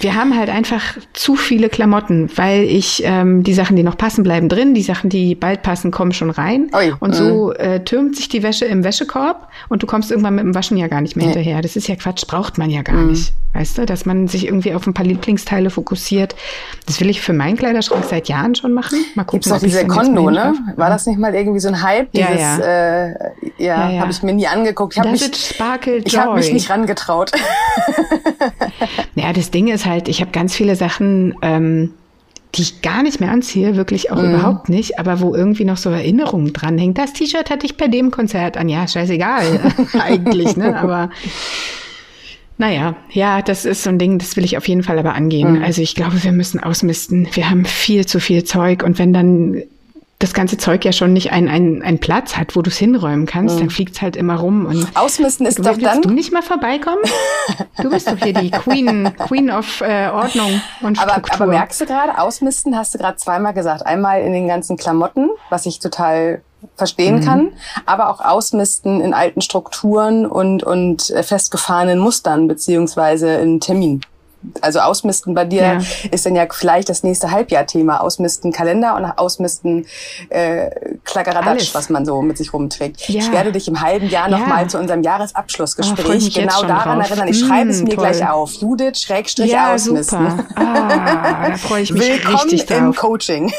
wir 0.00 0.14
haben 0.14 0.36
halt 0.36 0.50
einfach 0.50 0.82
zu 1.12 1.36
viele 1.36 1.68
Klamotten, 1.68 2.30
weil 2.36 2.64
ich 2.64 3.02
ähm, 3.04 3.42
die 3.42 3.54
Sachen, 3.54 3.76
die 3.76 3.82
noch 3.82 3.96
passen, 3.96 4.22
bleiben 4.22 4.48
drin, 4.48 4.74
die 4.74 4.82
Sachen, 4.82 5.10
die 5.10 5.34
bald 5.34 5.62
passen, 5.62 5.90
kommen 5.90 6.12
schon 6.12 6.30
rein. 6.30 6.70
Oi. 6.72 6.92
Und 7.00 7.14
so 7.14 7.48
mhm. 7.48 7.64
äh, 7.64 7.80
türmt 7.84 8.16
sich 8.16 8.28
die 8.28 8.42
Wäsche 8.42 8.64
im 8.64 8.84
Wäschekorb 8.84 9.48
und 9.68 9.82
du 9.82 9.86
kommst 9.86 10.10
irgendwann 10.10 10.34
mit 10.34 10.44
dem 10.44 10.54
Waschen 10.54 10.76
ja 10.76 10.88
gar 10.88 11.00
nicht 11.00 11.16
mehr 11.16 11.26
nee. 11.26 11.32
hinterher. 11.32 11.62
Das 11.62 11.76
ist 11.76 11.88
ja 11.88 11.96
Quatsch, 11.96 12.26
braucht 12.26 12.58
man 12.58 12.70
ja 12.70 12.82
gar 12.82 12.96
mhm. 12.96 13.10
nicht. 13.10 13.32
Weißt 13.54 13.78
du, 13.78 13.86
dass 13.86 14.04
man 14.04 14.28
sich 14.28 14.46
irgendwie 14.46 14.74
auf 14.74 14.86
ein 14.86 14.92
paar 14.92 15.06
Lieblingsteile 15.06 15.70
fokussiert. 15.70 16.36
Das 16.84 17.00
will 17.00 17.08
ich 17.08 17.22
für 17.22 17.32
meinen 17.32 17.56
Kleiderschrank 17.56 18.04
seit 18.04 18.28
Jahren 18.28 18.54
schon 18.54 18.74
machen. 18.74 18.98
Mal 19.14 19.24
gucken, 19.24 19.40
Gibt's 19.40 19.48
doch 19.48 19.60
diese 19.60 19.86
Kondo, 19.86 20.30
ne? 20.30 20.54
War 20.76 20.90
das 20.90 21.06
nicht 21.06 21.18
mal 21.18 21.34
irgendwie 21.34 21.60
so 21.60 21.68
ein 21.68 21.82
Hype? 21.82 22.12
Dieses, 22.12 22.28
ja, 22.28 22.36
ja. 22.36 22.58
Äh, 22.58 23.08
ja, 23.08 23.34
ja, 23.58 23.90
ja. 23.90 24.00
habe 24.00 24.10
ich 24.10 24.22
mir 24.22 24.34
nie 24.34 24.46
angeguckt. 24.46 24.92
Ich 24.94 25.00
habe 25.00 25.10
mich, 25.10 25.22
ich 26.04 26.18
hab 26.18 26.34
mich 26.34 26.52
nicht 26.52 26.68
rangetraut. 26.68 27.32
ja, 29.16 29.32
das 29.32 29.50
Ding 29.50 29.68
ist 29.68 29.86
halt, 29.86 30.08
ich 30.08 30.20
habe 30.20 30.30
ganz 30.30 30.54
viele 30.54 30.76
Sachen, 30.76 31.34
ähm, 31.42 31.94
die 32.54 32.62
ich 32.62 32.82
gar 32.82 33.02
nicht 33.02 33.18
mehr 33.18 33.30
anziehe, 33.30 33.76
wirklich 33.76 34.10
auch 34.10 34.22
mhm. 34.22 34.34
überhaupt 34.34 34.68
nicht, 34.68 34.98
aber 34.98 35.20
wo 35.20 35.34
irgendwie 35.34 35.64
noch 35.64 35.78
so 35.78 35.90
Erinnerungen 35.90 36.52
dranhängen. 36.52 36.94
Das 36.94 37.12
T-Shirt 37.14 37.50
hatte 37.50 37.66
ich 37.66 37.76
bei 37.76 37.88
dem 37.88 38.10
Konzert 38.10 38.56
an. 38.56 38.68
Ja, 38.68 38.86
scheißegal 38.86 39.72
eigentlich, 39.98 40.56
ne? 40.56 40.78
Aber 40.78 41.10
naja, 42.58 42.94
ja, 43.10 43.42
das 43.42 43.64
ist 43.64 43.82
so 43.82 43.90
ein 43.90 43.98
Ding, 43.98 44.18
das 44.18 44.36
will 44.36 44.44
ich 44.44 44.56
auf 44.56 44.68
jeden 44.68 44.82
Fall 44.82 44.98
aber 44.98 45.14
angehen. 45.14 45.58
Mhm. 45.58 45.64
Also 45.64 45.82
ich 45.82 45.94
glaube, 45.94 46.22
wir 46.22 46.32
müssen 46.32 46.60
ausmisten. 46.60 47.26
Wir 47.32 47.50
haben 47.50 47.64
viel 47.64 48.06
zu 48.06 48.20
viel 48.20 48.44
Zeug 48.44 48.82
und 48.82 48.98
wenn 48.98 49.12
dann 49.12 49.62
das 50.18 50.32
ganze 50.32 50.56
Zeug 50.56 50.84
ja 50.84 50.92
schon 50.92 51.12
nicht 51.12 51.32
einen 51.32 51.82
ein 51.82 51.98
Platz 51.98 52.36
hat, 52.36 52.56
wo 52.56 52.62
du 52.62 52.70
es 52.70 52.78
hinräumen 52.78 53.26
kannst, 53.26 53.56
mhm. 53.56 53.60
dann 53.60 53.70
fliegt 53.70 53.96
es 53.96 54.02
halt 54.02 54.16
immer 54.16 54.36
rum. 54.36 54.64
Und 54.64 54.88
Ausmisten 54.96 55.44
ist 55.44 55.58
doch 55.58 55.76
dann... 55.76 56.00
du 56.00 56.10
nicht 56.10 56.32
mal 56.32 56.42
vorbeikommen? 56.42 57.02
Du 57.82 57.90
bist 57.90 58.10
doch 58.10 58.16
hier 58.16 58.32
die 58.32 58.50
Queen, 58.50 59.12
Queen 59.18 59.50
of 59.50 59.80
äh, 59.80 60.08
Ordnung 60.08 60.60
und 60.80 60.98
aber, 60.98 61.12
Struktur. 61.12 61.42
Aber 61.42 61.46
merkst 61.46 61.80
du 61.80 61.86
gerade, 61.86 62.18
Ausmisten 62.18 62.76
hast 62.76 62.94
du 62.94 62.98
gerade 62.98 63.16
zweimal 63.18 63.52
gesagt. 63.52 63.86
Einmal 63.86 64.22
in 64.22 64.32
den 64.32 64.48
ganzen 64.48 64.76
Klamotten, 64.76 65.28
was 65.50 65.66
ich 65.66 65.78
total 65.78 66.42
verstehen 66.74 67.16
mhm. 67.16 67.24
kann, 67.24 67.52
aber 67.84 68.08
auch 68.08 68.20
ausmisten 68.20 69.00
in 69.00 69.14
alten 69.14 69.42
Strukturen 69.42 70.26
und, 70.26 70.64
und 70.64 71.10
äh, 71.10 71.22
festgefahrenen 71.22 71.98
Mustern 71.98 72.48
beziehungsweise 72.48 73.34
in 73.34 73.60
Terminen 73.60 74.00
also 74.60 74.80
Ausmisten 74.80 75.34
bei 75.34 75.44
dir 75.44 75.62
ja. 75.62 75.80
ist 76.10 76.26
dann 76.26 76.34
ja 76.34 76.46
vielleicht 76.50 76.88
das 76.88 77.02
nächste 77.02 77.30
Halbjahr-Thema. 77.30 78.00
Ausmisten 78.00 78.52
Kalender 78.52 78.96
und 78.96 79.04
Ausmisten 79.04 79.86
äh, 80.28 80.70
Klaggeradatsch, 81.04 81.74
was 81.74 81.88
man 81.88 82.04
so 82.04 82.22
mit 82.22 82.38
sich 82.38 82.52
rumträgt. 82.52 83.08
Ja. 83.08 83.20
Ich 83.20 83.32
werde 83.32 83.52
dich 83.52 83.68
im 83.68 83.80
halben 83.80 84.08
Jahr 84.08 84.28
nochmal 84.28 84.62
ja. 84.62 84.68
zu 84.68 84.78
unserem 84.78 85.02
Jahresabschlussgespräch 85.02 86.32
oh, 86.36 86.40
genau 86.40 86.62
daran 86.62 87.00
drauf. 87.00 87.10
erinnern. 87.10 87.28
Ich 87.28 87.40
schreibe 87.40 87.70
es 87.70 87.82
mir 87.82 87.96
toll. 87.96 88.08
gleich 88.08 88.28
auf. 88.28 88.52
Judith 88.54 88.98
Schrägstrich 89.00 89.50
ja, 89.50 89.74
Ausmisten. 89.74 90.30
Super. 90.30 90.44
Ah, 90.54 91.48
da 91.48 91.56
freue 91.56 91.82
ich 91.82 91.92
mich 91.92 92.02
Willkommen 92.08 92.36
richtig 92.36 92.66
drauf. 92.66 92.78
im 92.78 92.94
Coaching. 92.94 93.52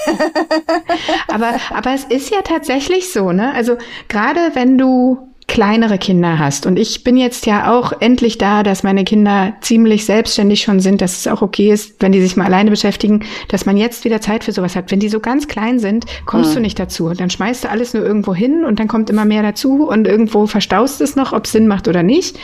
aber, 1.27 1.53
aber 1.73 1.93
es 1.93 2.03
ist 2.05 2.29
ja 2.29 2.41
tatsächlich 2.41 3.11
so, 3.11 3.31
ne? 3.31 3.53
Also 3.53 3.77
gerade 4.07 4.51
wenn 4.53 4.77
du 4.77 5.27
kleinere 5.47 5.97
Kinder 5.97 6.39
hast. 6.39 6.65
Und 6.65 6.77
ich 6.77 7.03
bin 7.03 7.15
jetzt 7.15 7.45
ja 7.45 7.73
auch 7.73 7.93
endlich 8.01 8.37
da, 8.37 8.63
dass 8.63 8.83
meine 8.83 9.05
Kinder 9.05 9.53
ziemlich 9.61 10.05
selbstständig 10.05 10.61
schon 10.61 10.81
sind, 10.81 11.01
dass 11.01 11.17
es 11.17 11.27
auch 11.27 11.41
okay 11.41 11.71
ist, 11.71 11.95
wenn 12.01 12.11
die 12.11 12.21
sich 12.21 12.35
mal 12.35 12.45
alleine 12.45 12.69
beschäftigen, 12.69 13.23
dass 13.47 13.65
man 13.65 13.77
jetzt 13.77 14.03
wieder 14.03 14.19
Zeit 14.19 14.43
für 14.43 14.51
sowas 14.51 14.75
hat. 14.75 14.91
Wenn 14.91 14.99
die 14.99 15.09
so 15.09 15.21
ganz 15.21 15.47
klein 15.47 15.79
sind, 15.79 16.05
kommst 16.25 16.51
mhm. 16.51 16.55
du 16.55 16.61
nicht 16.61 16.79
dazu. 16.79 17.09
Dann 17.13 17.29
schmeißt 17.29 17.63
du 17.63 17.69
alles 17.69 17.93
nur 17.93 18.03
irgendwo 18.03 18.35
hin 18.35 18.65
und 18.65 18.79
dann 18.79 18.89
kommt 18.89 19.09
immer 19.09 19.25
mehr 19.25 19.41
dazu 19.41 19.87
und 19.87 20.05
irgendwo 20.05 20.47
verstaust 20.47 20.99
es 20.99 21.15
noch, 21.15 21.31
ob 21.31 21.45
es 21.45 21.53
Sinn 21.53 21.67
macht 21.67 21.87
oder 21.87 22.03
nicht. 22.03 22.37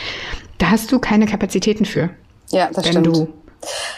Da 0.58 0.70
hast 0.70 0.90
du 0.90 0.98
keine 0.98 1.26
Kapazitäten 1.26 1.84
für. 1.84 2.10
Ja, 2.50 2.70
das 2.72 2.86
wenn 2.86 2.92
stimmt. 2.92 3.06
Du 3.06 3.28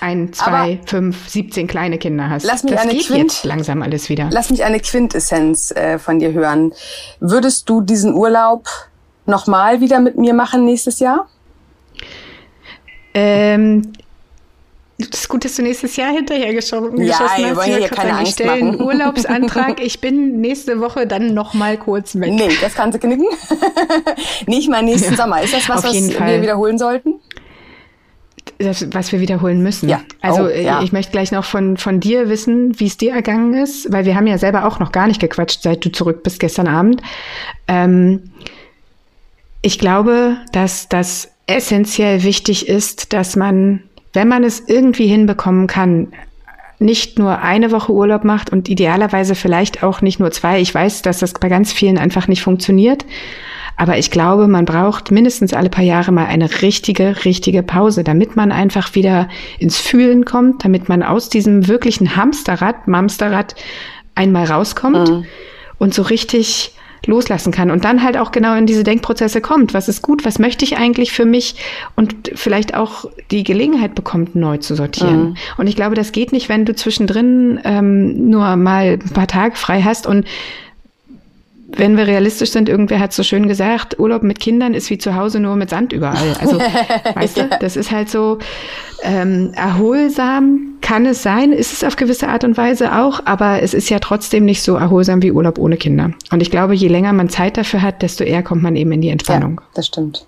ein, 0.00 0.32
zwei, 0.32 0.46
Aber 0.46 0.78
fünf, 0.86 1.28
17 1.28 1.66
kleine 1.66 1.98
Kinder 1.98 2.28
hast. 2.28 2.44
Lass 2.44 2.62
mich 2.62 2.72
das 2.72 2.82
eine 2.82 2.92
geht 2.92 3.06
Quint 3.06 3.32
jetzt 3.32 3.44
langsam 3.44 3.82
alles 3.82 4.08
wieder. 4.08 4.28
Lass 4.30 4.50
mich 4.50 4.64
eine 4.64 4.80
Quintessenz 4.80 5.70
äh, 5.72 5.98
von 5.98 6.18
dir 6.18 6.32
hören. 6.32 6.72
Würdest 7.20 7.68
du 7.68 7.80
diesen 7.80 8.14
Urlaub 8.14 8.68
nochmal 9.26 9.80
wieder 9.80 10.00
mit 10.00 10.16
mir 10.18 10.35
machen 10.35 10.64
nächstes 10.64 10.99
Jahr? 11.00 11.28
Ähm, 13.14 13.92
das 14.99 15.21
ist 15.21 15.28
gut, 15.28 15.45
dass 15.45 15.54
du 15.56 15.62
nächstes 15.62 15.97
Jahr 15.97 16.12
hinterhergeschoben 16.12 16.99
ja, 17.02 17.18
geschossen 17.18 17.38
wir 17.42 17.49
hast. 17.50 17.56
wollen 17.56 17.71
ja 17.71 17.76
hier 17.76 17.88
keine 17.88 18.11
ich 18.11 18.16
Angst 18.16 18.45
machen. 18.45 18.80
Urlaubsantrag. 18.80 19.80
Ich 19.83 20.00
bin 20.00 20.40
nächste 20.40 20.80
Woche 20.80 21.06
dann 21.06 21.35
noch 21.35 21.52
mal 21.52 21.76
kurz 21.76 22.14
weg. 22.14 22.33
Nee, 22.33 22.49
das 22.61 22.75
kannst 22.75 22.97
du 22.97 23.06
knicken. 23.06 23.26
Nicht 24.47 24.71
mal 24.71 24.83
nächsten 24.83 25.12
Ja, 25.12 25.16
Sommer. 25.23 25.42
Ist 25.42 25.52
das 25.52 25.68
was, 25.68 25.85
was 25.85 25.92
jeden 25.92 26.09
wir 26.11 26.16
Fall. 26.16 26.40
wiederholen 26.42 26.78
sollten? 26.78 27.14
Das, 28.59 28.87
was 28.95 29.12
wir 29.12 29.21
wiederholen 29.21 29.62
müssen. 29.62 29.88
Ja. 29.88 30.00
Also 30.23 30.45
Oh, 30.45 30.49
ja. 30.49 30.80
ich 30.83 30.92
möchte 30.92 31.12
gleich 31.12 31.30
noch 31.30 31.45
von, 31.45 31.76
von 31.76 32.00
dir 32.00 32.30
wissen, 32.30 32.78
wie 32.80 32.87
es 32.87 32.97
dir 32.97 33.12
ergangen 33.12 33.52
ist, 33.52 33.92
weil 33.92 34.06
wir 34.06 34.14
haben 34.16 34.26
ja 34.26 34.38
selber 34.38 34.64
auch 34.66 34.78
noch 34.78 34.92
gar 34.92 35.09
nicht 35.09 35.21
gequatscht, 35.21 35.62
seit 35.62 35.85
du 35.85 35.92
zurück 35.92 36.23
bist 36.23 36.40
gestern 36.40 36.68
Abend. 36.68 37.02
Ähm, 37.68 38.30
ich 39.66 39.80
glaube, 39.80 40.37
dass 40.52 40.88
das 40.88 41.32
essentiell 41.49 42.23
wichtig 42.23 42.68
ist, 42.68 43.12
dass 43.12 43.35
man, 43.35 43.82
wenn 44.12 44.28
man 44.28 44.44
es 44.44 44.62
irgendwie 44.68 45.08
hinbekommen 45.08 45.66
kann, 45.66 46.12
nicht 46.78 47.18
nur 47.18 47.40
eine 47.40 47.73
Woche 47.73 47.92
Urlaub 47.92 48.23
macht 48.23 48.50
und 48.50 48.68
idealerweise 48.68 49.35
vielleicht 49.35 49.82
auch 49.82 50.02
nicht 50.02 50.20
nur 50.20 50.30
zwei. 50.30 50.61
Ich 50.61 50.73
weiß, 50.73 51.02
dass 51.02 51.18
das 51.18 51.32
bei 51.32 51.49
ganz 51.49 51.73
vielen 51.73 51.99
einfach 51.99 52.28
nicht 52.28 52.42
funktioniert. 52.42 53.04
Aber 53.76 53.99
ich 53.99 54.12
glaube, 54.12 54.46
man 54.46 54.66
braucht 54.66 55.11
mindestens 55.11 55.52
alle 55.52 55.68
paar 55.68 55.82
Jahre 55.82 56.12
mal 56.12 56.26
eine 56.26 56.62
richtige, 56.62 57.25
richtige 57.25 57.64
Pause, 57.64 58.04
damit 58.04 58.37
man 58.37 58.52
einfach 58.52 58.94
wieder 58.94 59.28
ins 59.58 59.80
Fühlen 59.80 60.25
kommt, 60.25 60.64
damit 60.64 60.88
man 60.88 61.02
aus 61.02 61.28
diesem 61.28 61.66
wirklichen 61.66 62.14
Hamsterrad, 62.14 62.87
Mamsterrad 62.87 63.56
einmal 64.14 64.44
rauskommt 64.44 65.26
und 65.78 65.92
so 65.92 66.02
richtig 66.02 66.73
loslassen 67.06 67.52
kann 67.52 67.70
und 67.70 67.84
dann 67.84 68.02
halt 68.02 68.16
auch 68.16 68.32
genau 68.32 68.56
in 68.56 68.66
diese 68.66 68.84
Denkprozesse 68.84 69.40
kommt. 69.40 69.75
Was 69.75 69.88
ist 69.88 70.02
gut? 70.02 70.25
Was 70.25 70.38
möchte 70.38 70.64
ich 70.64 70.76
eigentlich 70.76 71.12
für 71.12 71.25
mich? 71.25 71.56
Und 71.94 72.30
vielleicht 72.34 72.75
auch 72.75 73.06
die 73.30 73.44
Gelegenheit 73.44 73.94
bekommt, 73.94 74.34
neu 74.34 74.58
zu 74.58 74.75
sortieren. 74.75 75.36
Und 75.56 75.66
ich 75.66 75.76
glaube, 75.76 75.94
das 75.94 76.12
geht 76.12 76.32
nicht, 76.32 76.48
wenn 76.48 76.64
du 76.64 76.75
zwischendrin 76.75 77.60
ähm, 77.64 78.28
nur 78.30 78.56
mal 78.56 78.98
ein 79.02 79.12
paar 79.12 79.26
Tage 79.26 79.56
frei 79.56 79.82
hast 79.82 80.06
und 80.06 80.26
wenn 81.68 81.96
wir 81.96 82.06
realistisch 82.06 82.50
sind, 82.50 82.68
irgendwer 82.68 83.00
hat 83.00 83.12
so 83.12 83.23
schön 83.23 83.49
gesagt, 83.49 83.99
Urlaub 83.99 84.23
mit 84.23 84.40
Kindern 84.40 84.75
ist 84.75 84.88
wie 84.90 84.99
zu 84.99 85.16
Hause 85.16 85.40
nur 85.40 85.56
mit 85.56 85.70
Sand 85.70 85.92
überall. 85.92 86.37
Also, 86.40 86.58
weißt 87.14 87.37
du, 87.37 87.49
das 87.61 87.76
ist 87.76 87.90
halt 87.90 88.08
so 88.08 88.38
ähm, 89.02 89.52
erholsam 89.54 90.76
kann 90.80 91.04
es 91.04 91.23
sein, 91.23 91.52
ist 91.52 91.73
es 91.73 91.82
auf 91.82 91.96
gewisse 91.96 92.28
Art 92.28 92.44
und 92.44 92.56
Weise 92.56 92.96
auch, 92.96 93.20
aber 93.25 93.61
es 93.61 93.75
ist 93.75 93.90
ja 93.90 93.99
trotzdem 93.99 94.44
nicht 94.44 94.62
so 94.62 94.76
erholsam 94.76 95.20
wie 95.20 95.32
Urlaub 95.32 95.58
ohne 95.58 95.76
Kinder. 95.76 96.12
Und 96.30 96.42
ich 96.42 96.50
glaube, 96.52 96.75
je 96.75 96.87
länger 96.87 97.12
man 97.12 97.28
Zeit 97.28 97.56
dafür 97.56 97.82
hat, 97.82 98.02
desto 98.02 98.23
eher 98.23 98.44
kommt 98.44 98.62
man 98.62 98.76
eben 98.76 98.92
in 98.92 99.00
die 99.00 99.08
Entspannung. 99.08 99.61
Ja, 99.61 99.66
das 99.75 99.88
stimmt. 99.88 100.26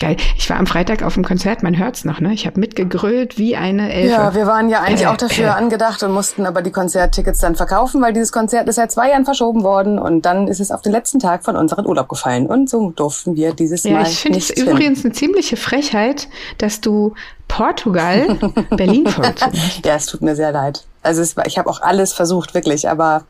Geil. 0.00 0.16
Ich 0.36 0.50
war 0.50 0.58
am 0.58 0.66
Freitag 0.66 1.04
auf 1.04 1.14
dem 1.14 1.24
Konzert, 1.24 1.62
man 1.62 1.78
hört's 1.78 2.04
noch, 2.04 2.18
ne? 2.18 2.32
Ich 2.34 2.46
habe 2.46 2.58
mitgegrölt 2.58 3.38
wie 3.38 3.54
eine 3.54 3.92
Elfe. 3.92 4.10
Ja, 4.10 4.34
wir 4.34 4.46
waren 4.46 4.68
ja 4.68 4.80
eigentlich 4.80 5.02
Äh, 5.02 5.06
auch 5.06 5.16
dafür 5.16 5.46
äh. 5.46 5.50
angedacht 5.50 6.02
und 6.02 6.10
mussten 6.10 6.46
aber 6.46 6.62
die 6.62 6.72
Konzerttickets 6.72 7.38
dann 7.38 7.54
verkaufen, 7.54 8.02
weil 8.02 8.12
dieses 8.12 8.32
Konzert 8.32 8.68
ist 8.68 8.74
seit 8.74 8.90
zwei 8.90 9.10
Jahren 9.10 9.24
verschoben 9.24 9.62
worden 9.62 10.00
und 10.00 10.22
dann 10.26 10.48
ist 10.48 10.58
es 10.60 10.72
auf 10.72 10.82
den 10.82 10.90
letzten 10.90 11.20
Tag 11.20 11.44
von 11.44 11.56
unserem 11.56 11.86
Urlaub 11.86 12.08
gefallen 12.08 12.46
und 12.46 12.68
so 12.68 12.90
durften 12.90 13.36
wir 13.36 13.54
dieses 13.54 13.84
Ja, 13.84 13.92
Mal 13.92 14.02
ich 14.02 14.18
finde 14.18 14.38
es 14.40 14.50
übrigens 14.50 15.04
eine 15.04 15.14
ziemliche 15.14 15.56
Frechheit, 15.56 16.28
dass 16.58 16.80
du 16.80 17.14
Portugal 17.46 18.36
Berlin 18.70 19.06
vorgezogen 19.06 19.52
hast. 19.60 19.86
Ja, 19.86 19.94
es 19.94 20.06
tut 20.06 20.22
mir 20.22 20.34
sehr 20.34 20.50
leid. 20.50 20.84
Also 21.02 21.22
es 21.22 21.36
ich 21.46 21.56
habe 21.56 21.70
auch 21.70 21.80
alles 21.82 22.12
versucht, 22.12 22.52
wirklich, 22.54 22.88
aber 22.88 23.22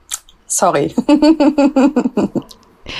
sorry. 0.46 0.94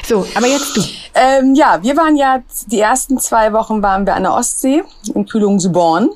So, 0.06 0.26
aber 0.34 0.46
jetzt 0.46 0.76
du. 0.76 0.82
ähm, 1.14 1.54
ja, 1.54 1.82
wir 1.82 1.96
waren 1.96 2.16
ja 2.16 2.42
die 2.66 2.80
ersten 2.80 3.18
zwei 3.18 3.52
Wochen 3.52 3.82
waren 3.82 4.06
wir 4.06 4.14
an 4.14 4.22
der 4.22 4.32
Ostsee 4.32 4.82
in 5.14 5.26
Kühlungsborn. 5.26 6.10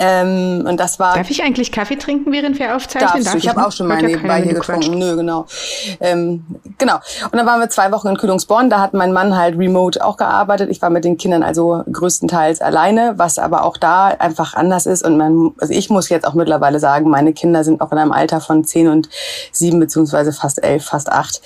Ähm, 0.00 0.64
und 0.68 0.78
das 0.78 1.00
war 1.00 1.16
Darf 1.16 1.28
ich 1.28 1.42
eigentlich 1.42 1.72
Kaffee 1.72 1.96
trinken, 1.96 2.30
während 2.30 2.58
wir 2.58 2.76
aufzeichnen? 2.76 3.10
Darfst 3.10 3.26
Darf 3.26 3.32
du. 3.32 3.38
Ich 3.38 3.48
habe 3.48 3.60
ne? 3.60 3.66
auch 3.66 3.72
schon 3.72 3.88
mal 3.88 4.00
nebenbei 4.00 4.42
hier 4.42 4.54
getrunken. 4.54 4.96
Nö, 4.96 5.16
genau. 5.16 5.46
Ähm, 6.00 6.44
genau. 6.78 6.96
Und 7.24 7.34
dann 7.34 7.46
waren 7.46 7.58
wir 7.58 7.68
zwei 7.68 7.90
Wochen 7.90 8.06
in 8.08 8.16
Kühlungsborn. 8.16 8.70
Da 8.70 8.80
hat 8.80 8.94
mein 8.94 9.12
Mann 9.12 9.36
halt 9.36 9.58
remote 9.58 10.04
auch 10.04 10.16
gearbeitet. 10.16 10.70
Ich 10.70 10.80
war 10.82 10.90
mit 10.90 11.04
den 11.04 11.16
Kindern 11.16 11.42
also 11.42 11.82
größtenteils 11.90 12.60
alleine, 12.60 13.14
was 13.16 13.38
aber 13.38 13.64
auch 13.64 13.76
da 13.76 14.06
einfach 14.06 14.54
anders 14.54 14.86
ist. 14.86 15.04
Und 15.04 15.16
man, 15.16 15.52
also 15.58 15.72
ich 15.72 15.90
muss 15.90 16.08
jetzt 16.10 16.26
auch 16.26 16.34
mittlerweile 16.34 16.78
sagen, 16.78 17.10
meine 17.10 17.32
Kinder 17.32 17.64
sind 17.64 17.80
auch 17.80 17.90
in 17.90 17.98
einem 17.98 18.12
Alter 18.12 18.40
von 18.40 18.64
zehn 18.64 18.86
und 18.86 19.08
sieben 19.50 19.80
beziehungsweise 19.80 20.32
fast 20.32 20.62
elf, 20.62 20.84
fast 20.84 21.10
acht. 21.10 21.40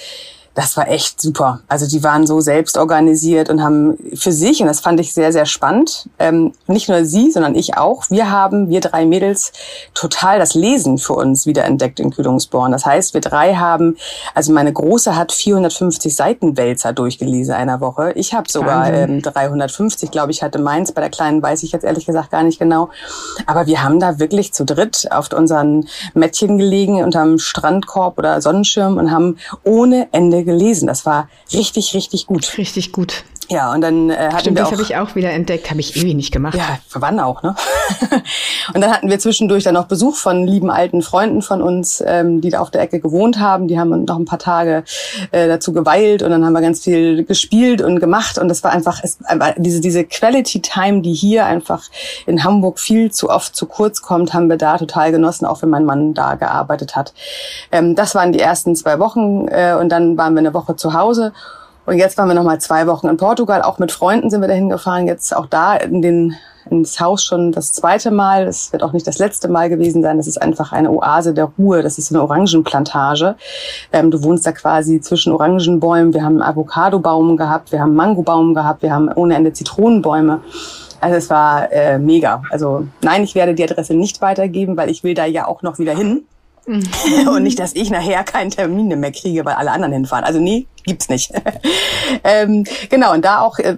Das 0.55 0.77
war 0.77 0.89
echt 0.89 1.21
super. 1.21 1.61
Also 1.69 1.87
die 1.89 2.03
waren 2.05 2.27
so 2.27 2.41
selbst 2.41 2.77
organisiert 2.77 3.49
und 3.49 3.63
haben 3.63 3.97
für 4.15 4.33
sich, 4.33 4.61
und 4.61 4.67
das 4.67 4.81
fand 4.81 5.01
ich 5.01 5.15
sehr, 5.15 5.33
sehr 5.33 5.47
spannend, 5.47 6.09
ähm, 6.19 6.53
nicht 6.67 6.89
nur 6.89 7.05
sie, 7.07 7.31
sondern 7.31 7.55
ich 7.55 7.79
auch, 7.79 8.05
wir 8.11 8.31
haben, 8.31 8.69
wir 8.69 8.81
drei 8.81 9.07
Mädels, 9.07 9.53
total 9.95 10.39
das 10.39 10.55
Lesen 10.55 10.99
für 10.99 11.15
uns 11.15 11.47
wiederentdeckt 11.47 12.01
in 12.01 12.11
Kühlungsborn. 12.11 12.71
Das 12.71 12.85
heißt, 12.85 13.15
wir 13.15 13.23
drei 13.23 13.55
haben, 13.55 13.97
also 14.35 14.53
meine 14.53 14.73
Große 14.73 15.17
hat 15.17 15.33
450 15.33 16.15
Seiten 16.15 16.57
Wälzer 16.57 16.93
durchgelesen 16.93 17.55
einer 17.55 17.81
Woche. 17.81 18.13
Ich 18.15 18.35
habe 18.35 18.51
sogar 18.51 18.93
ähm, 18.93 19.23
350, 19.23 20.11
glaube 20.11 20.33
ich, 20.33 20.43
hatte 20.43 20.59
meins. 20.59 20.93
Bei 20.93 21.01
der 21.01 21.11
Kleinen 21.11 21.43
weiß 21.43 21.63
ich 21.63 21.73
jetzt 21.73 21.85
ehrlich 21.85 22.05
gesagt 22.05 22.31
gar 22.31 22.43
nicht 22.43 22.59
genau. 22.59 22.91
Aber 23.47 23.67
wir 23.67 23.83
haben 23.83 24.01
da 24.01 24.19
wirklich 24.19 24.53
zu 24.53 24.65
dritt 24.65 25.09
auf 25.11 25.33
unseren 25.33 25.89
Mättchen 26.15 26.59
gelegen 26.59 27.03
unterm 27.03 27.39
Strandkorb 27.39 28.19
oder 28.19 28.41
Sonnenschirm 28.43 28.99
und 28.99 29.11
haben 29.11 29.39
ohne 29.65 30.09
Ende 30.13 30.42
gelesen. 30.45 30.87
Das 30.87 31.07
war 31.07 31.29
richtig, 31.53 31.95
richtig 31.95 32.27
gut. 32.27 32.59
Richtig 32.59 32.93
gut. 32.93 33.25
Ja, 33.53 33.73
und 33.73 33.83
dann 33.83 34.09
äh, 34.09 34.15
hatten 34.17 34.41
Stimmt, 34.41 34.57
wir 34.57 34.63
das 34.63 34.69
auch 34.69 34.73
habe 34.73 34.83
ich 34.83 34.97
auch 34.97 35.15
wieder 35.15 35.31
entdeckt. 35.31 35.71
Habe 35.71 35.81
ich 35.81 35.95
ewig 35.97 36.15
nicht 36.15 36.33
gemacht. 36.33 36.55
ja, 36.55 36.79
wann 36.95 37.21
auch, 37.21 37.43
ne? 37.43 37.55
und 38.75 38.81
dann 38.81 38.91
hatten 38.91 39.11
wir 39.11 39.19
zwischendurch 39.19 39.65
dann 39.65 39.75
noch 39.75 39.85
Besuch 39.85 40.17
von 40.17 40.47
lieben 40.47 40.71
alten 40.71 41.03
Freunden 41.03 41.43
von 41.43 41.61
uns, 41.61 42.03
ähm, 42.07 42.41
die 42.41 42.51
da 42.51 42.61
auf 42.61 42.71
der 42.71 42.81
Ecke 42.81 43.01
gewohnt 43.01 43.39
haben. 43.39 43.69
Die 43.69 43.79
haben 43.79 44.05
noch 44.05 44.19
ein 44.19 44.25
paar 44.25 44.39
Tage 44.39 44.85
äh, 45.33 45.49
dazu 45.49 45.73
geweilt 45.73 46.23
und 46.23 46.31
dann 46.31 46.47
haben 46.47 46.55
wir 46.55 46.63
ganz 46.63 46.83
viel 46.83 47.25
gespielt 47.25 47.83
und 47.83 48.01
gemacht. 48.01 48.39
Und 48.39 48.49
das 48.49 48.65
war 48.65 48.73
einfach, 48.73 49.01
es, 49.03 49.19
einfach 49.25 49.53
diese, 49.59 49.81
diese 49.81 50.05
Quality 50.05 50.63
Time, 50.63 51.03
die 51.03 51.13
hier 51.13 51.45
einfach 51.45 51.85
in 52.27 52.45
Hamburg 52.45 52.81
viel 52.81 53.13
zu 53.13 53.29
oft 53.29 53.55
zu 53.55 53.67
kurz 53.67 54.01
kommt, 54.01 54.33
haben 54.33 54.49
wir 54.49 54.57
da 54.57 54.79
total 54.79 55.13
genossen, 55.13 55.45
auch 55.45 55.61
wenn 55.63 55.69
mein 55.69 55.85
Mann 55.85 56.15
da 56.15 56.37
gearbeitet 56.37 56.97
hat. 56.97 57.13
Ähm, 57.71 57.95
das 57.95 58.15
waren 58.15 58.33
die 58.33 58.41
ersten 58.41 58.75
zwei 58.77 58.99
Wochen 58.99 59.47
äh, 59.49 59.77
und 59.79 59.91
dann 59.91 60.17
waren 60.17 60.35
wir 60.35 60.41
eine 60.41 60.55
Woche 60.55 60.77
zu 60.77 60.95
Hause. 60.95 61.33
Und 61.85 61.99
jetzt 61.99 62.17
waren 62.17 62.29
wir 62.29 62.35
noch 62.35 62.45
mal 62.45 62.61
zwei 62.61 62.87
Wochen 62.87 63.09
in 63.09 63.17
Portugal. 63.17 63.63
Auch 63.63 63.79
mit 63.79 63.93
Freunden 63.93 64.31
sind 64.31 64.41
wir 64.41 64.49
dahin 64.49 64.69
gefahren. 64.69 65.07
Jetzt 65.07 65.35
auch 65.35 65.47
da 65.47 65.75
in 65.75 66.03
den 66.03 66.37
ins 66.71 67.01
Haus 67.01 67.25
schon 67.25 67.53
das 67.53 67.73
zweite 67.73 68.11
Mal. 68.11 68.47
Es 68.47 68.73
wird 68.73 68.83
auch 68.83 68.93
nicht 68.93 69.07
das 69.07 69.19
letzte 69.19 69.49
Mal 69.49 69.69
gewesen 69.69 70.03
sein. 70.03 70.17
Das 70.17 70.27
ist 70.27 70.41
einfach 70.41 70.73
eine 70.73 70.91
Oase 70.91 71.35
der 71.35 71.51
Ruhe. 71.59 71.83
Das 71.83 71.99
ist 71.99 72.09
so 72.09 72.15
eine 72.15 72.23
Orangenplantage. 72.23 73.37
Ähm, 73.93 74.11
du 74.11 74.23
wohnst 74.23 74.47
da 74.47 74.53
quasi 74.53 75.01
zwischen 75.01 75.33
Orangenbäumen. 75.33 76.15
Wir 76.15 76.23
haben 76.23 76.41
einen 76.41 76.43
Avocadobaum 76.43 77.37
gehabt, 77.37 77.73
wir 77.73 77.81
haben 77.81 77.91
einen 77.91 77.97
Mangobaum 77.97 78.55
gehabt, 78.55 78.83
wir 78.83 78.93
haben 78.93 79.11
ohne 79.13 79.35
Ende 79.35 79.53
Zitronenbäume. 79.53 80.41
Also 81.01 81.17
es 81.17 81.31
war 81.31 81.73
äh, 81.73 81.99
mega. 81.99 82.43
Also 82.51 82.87
nein, 83.01 83.25
ich 83.25 83.35
werde 83.35 83.55
die 83.55 83.65
Adresse 83.65 83.95
nicht 83.95 84.21
weitergeben, 84.21 84.77
weil 84.77 84.89
ich 84.89 85.03
will 85.03 85.15
da 85.15 85.25
ja 85.25 85.49
auch 85.49 85.63
noch 85.63 85.79
wieder 85.79 85.97
hin. 85.97 86.25
Und 86.67 87.43
nicht, 87.43 87.59
dass 87.59 87.75
ich 87.75 87.91
nachher 87.91 88.23
keinen 88.25 88.51
Termin 88.51 88.89
mehr 88.89 89.13
kriege, 89.13 89.45
weil 89.45 89.55
alle 89.55 89.73
anderen 89.73 89.93
hinfahren. 89.93 90.25
Also 90.25 90.39
nee, 90.39 90.67
gibt's 90.85 91.09
nicht. 91.09 91.33
ähm, 92.25 92.65
genau, 92.89 93.13
und 93.13 93.25
da 93.25 93.41
auch, 93.41 93.59
äh, 93.59 93.77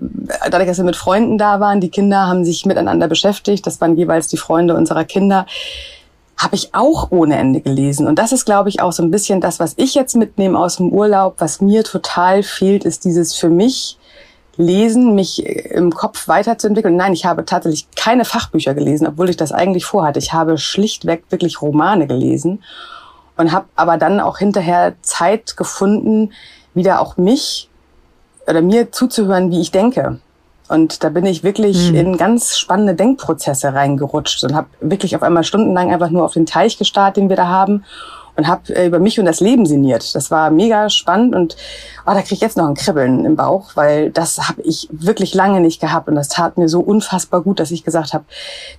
dadurch, 0.51 0.69
dass 0.69 0.77
wir 0.77 0.85
mit 0.85 0.97
Freunden 0.97 1.39
da 1.39 1.61
waren, 1.61 1.81
die 1.81 1.89
Kinder 1.89 2.27
haben 2.27 2.45
sich 2.45 2.67
miteinander 2.67 3.09
beschäftigt, 3.09 3.67
das 3.67 3.81
waren 3.81 3.97
jeweils 3.97 4.29
die 4.29 4.37
Freunde 4.37 4.75
unserer 4.75 5.05
Kinder, 5.05 5.47
habe 6.37 6.57
ich 6.57 6.75
auch 6.75 7.11
ohne 7.11 7.37
Ende 7.37 7.61
gelesen. 7.61 8.07
Und 8.07 8.19
das 8.19 8.33
ist, 8.33 8.45
glaube 8.45 8.69
ich, 8.69 8.81
auch 8.81 8.93
so 8.93 9.03
ein 9.03 9.11
bisschen 9.11 9.41
das, 9.41 9.61
was 9.61 9.75
ich 9.77 9.95
jetzt 9.95 10.17
mitnehme 10.17 10.59
aus 10.59 10.77
dem 10.77 10.91
Urlaub. 10.91 11.37
Was 11.39 11.61
mir 11.61 11.85
total 11.85 12.43
fehlt, 12.43 12.85
ist 12.85 13.05
dieses 13.05 13.35
für 13.35 13.49
mich 13.49 13.99
Lesen, 14.57 15.15
mich 15.15 15.45
im 15.45 15.93
Kopf 15.93 16.29
weiterzuentwickeln. 16.29 16.97
Nein, 16.97 17.13
ich 17.13 17.25
habe 17.25 17.45
tatsächlich 17.45 17.89
keine 17.97 18.25
Fachbücher 18.25 18.75
gelesen, 18.75 19.07
obwohl 19.07 19.31
ich 19.31 19.37
das 19.37 19.53
eigentlich 19.53 19.85
vorhatte. 19.85 20.19
Ich 20.19 20.33
habe 20.33 20.59
schlichtweg 20.59 21.25
wirklich 21.31 21.61
Romane 21.63 22.07
gelesen 22.07 22.63
und 23.37 23.53
habe 23.53 23.67
aber 23.77 23.97
dann 23.97 24.21
auch 24.21 24.39
hinterher 24.39 24.95
Zeit 25.03 25.57
gefunden, 25.57 26.33
wieder 26.75 27.01
auch 27.01 27.17
mich 27.17 27.69
oder 28.47 28.63
mir 28.63 28.93
zuzuhören, 28.93 29.51
wie 29.51 29.61
ich 29.61 29.71
denke. 29.71 30.21
Und 30.69 31.05
da 31.05 31.11
bin 31.11 31.27
ich 31.27 31.43
wirklich 31.43 31.91
Mhm. 31.91 31.97
in 31.97 32.17
ganz 32.17 32.57
spannende 32.57 32.95
Denkprozesse 32.95 33.75
reingerutscht 33.75 34.45
und 34.45 34.55
habe 34.55 34.69
wirklich 34.81 35.15
auf 35.15 35.23
einmal 35.23 35.45
stundenlang 35.45 35.93
einfach 35.93 36.11
nur 36.11 36.25
auf 36.25 36.33
den 36.33 36.47
Teich 36.47 36.79
gestarrt, 36.79 37.17
den 37.17 37.29
wir 37.29 37.37
da 37.37 37.49
haben 37.49 37.85
und 38.37 38.49
habe 38.49 38.75
äh, 38.75 38.87
über 38.87 38.99
mich 38.99 39.19
und 39.19 39.27
das 39.27 39.41
Leben 39.41 39.67
sinniert. 39.67 40.15
Das 40.15 40.31
war 40.31 40.51
mega 40.51 40.91
spannend 40.91 41.35
und 41.35 41.57
oh, 42.07 42.13
da 42.13 42.21
kriege 42.23 42.35
ich 42.35 42.41
jetzt 42.41 42.57
noch 42.57 42.69
ein 42.69 42.75
Kribbeln 42.75 43.25
im 43.25 43.37
Bauch, 43.37 43.73
weil 43.75 44.11
das 44.11 44.49
habe 44.49 44.63
ich 44.63 44.89
wirklich 44.91 45.35
lange 45.35 45.61
nicht 45.61 45.81
gehabt 45.81 46.09
und 46.09 46.15
das 46.15 46.29
tat 46.29 46.59
mir 46.59 46.69
so 46.69 46.81
unfassbar 46.81 47.43
gut, 47.43 47.61
dass 47.61 47.71
ich 47.71 47.85
gesagt 47.85 48.13
habe, 48.13 48.25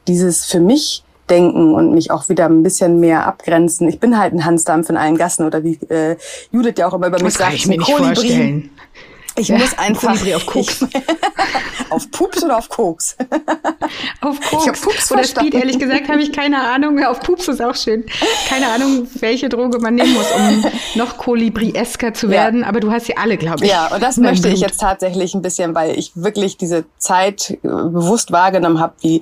dieses 0.08 0.46
für 0.46 0.60
mich 0.60 1.04
denken 1.30 1.74
und 1.74 1.94
mich 1.94 2.12
auch 2.12 2.30
wieder 2.30 2.46
ein 2.46 2.64
bisschen 2.64 3.00
mehr 3.00 3.26
abgrenzen. 3.26 3.88
Ich 3.90 4.00
bin 4.00 4.20
halt 4.20 4.34
ein 4.34 4.46
Hansdampf 4.46 4.90
in 4.90 4.98
allen 4.98 5.18
Gassen 5.18 5.46
oder 5.46 5.64
wie 5.64 5.80
äh, 5.90 6.18
Judith 6.52 6.76
ja 6.78 6.88
auch 6.88 6.94
immer 6.94 7.08
über 7.08 7.18
mich 7.18 7.34
das 7.34 7.36
sagt, 7.36 7.54
ich 7.54 7.68
mir 7.68 7.78
nicht 7.78 7.86
Kolibri. 7.86 8.14
vorstellen. 8.14 8.70
Ich 9.38 9.50
ja, 9.50 9.58
muss 9.58 9.74
einfach 9.78 10.16
auf 10.36 10.46
Koks. 10.46 10.86
auf 11.90 12.10
Pups 12.12 12.44
oder 12.44 12.58
auf 12.58 12.70
Koks? 12.70 13.16
auf 14.22 14.40
Koks. 14.40 14.64
Ich 14.64 14.68
hab 14.70 14.82
Pups 14.82 15.12
oder 15.12 15.24
Speed, 15.24 15.54
ehrlich 15.54 15.80
gesagt, 15.80 16.08
habe 16.10 16.22
ich 16.22 16.32
keine 16.32 16.62
Ahnung. 16.62 17.04
Auf 17.04 17.20
Pups 17.20 17.48
ist 17.48 17.62
auch 17.62 17.76
schön. 17.76 18.06
Keine 18.48 18.68
Ahnung, 18.70 19.08
welche 19.20 19.50
Droge 19.50 19.80
man 19.80 19.96
nehmen 19.96 20.14
muss, 20.14 20.32
um 20.32 20.66
noch 20.96 21.18
Kolibri-esker 21.18 22.14
zu 22.14 22.30
werden. 22.30 22.62
Ja. 22.62 22.68
Aber 22.68 22.80
du 22.80 22.92
hast 22.92 23.08
sie 23.08 23.18
alle, 23.18 23.38
glaube 23.38 23.66
ich. 23.66 23.72
Ja, 23.72 23.94
und 23.94 24.02
das 24.02 24.18
möchte 24.18 24.44
Blut. 24.44 24.56
ich 24.56 24.62
jetzt 24.62 24.80
tatsächlich 24.80 25.34
ein 25.34 25.42
bisschen, 25.42 25.76
weil 25.76 25.98
ich 25.98 26.12
wirklich 26.16 26.58
diese 26.58 26.86
Zeit 26.98 27.52
äh, 27.52 27.58
bewusst 27.64 28.32
wahrgenommen 28.32 28.80
habe, 28.80 28.94
wie 29.02 29.22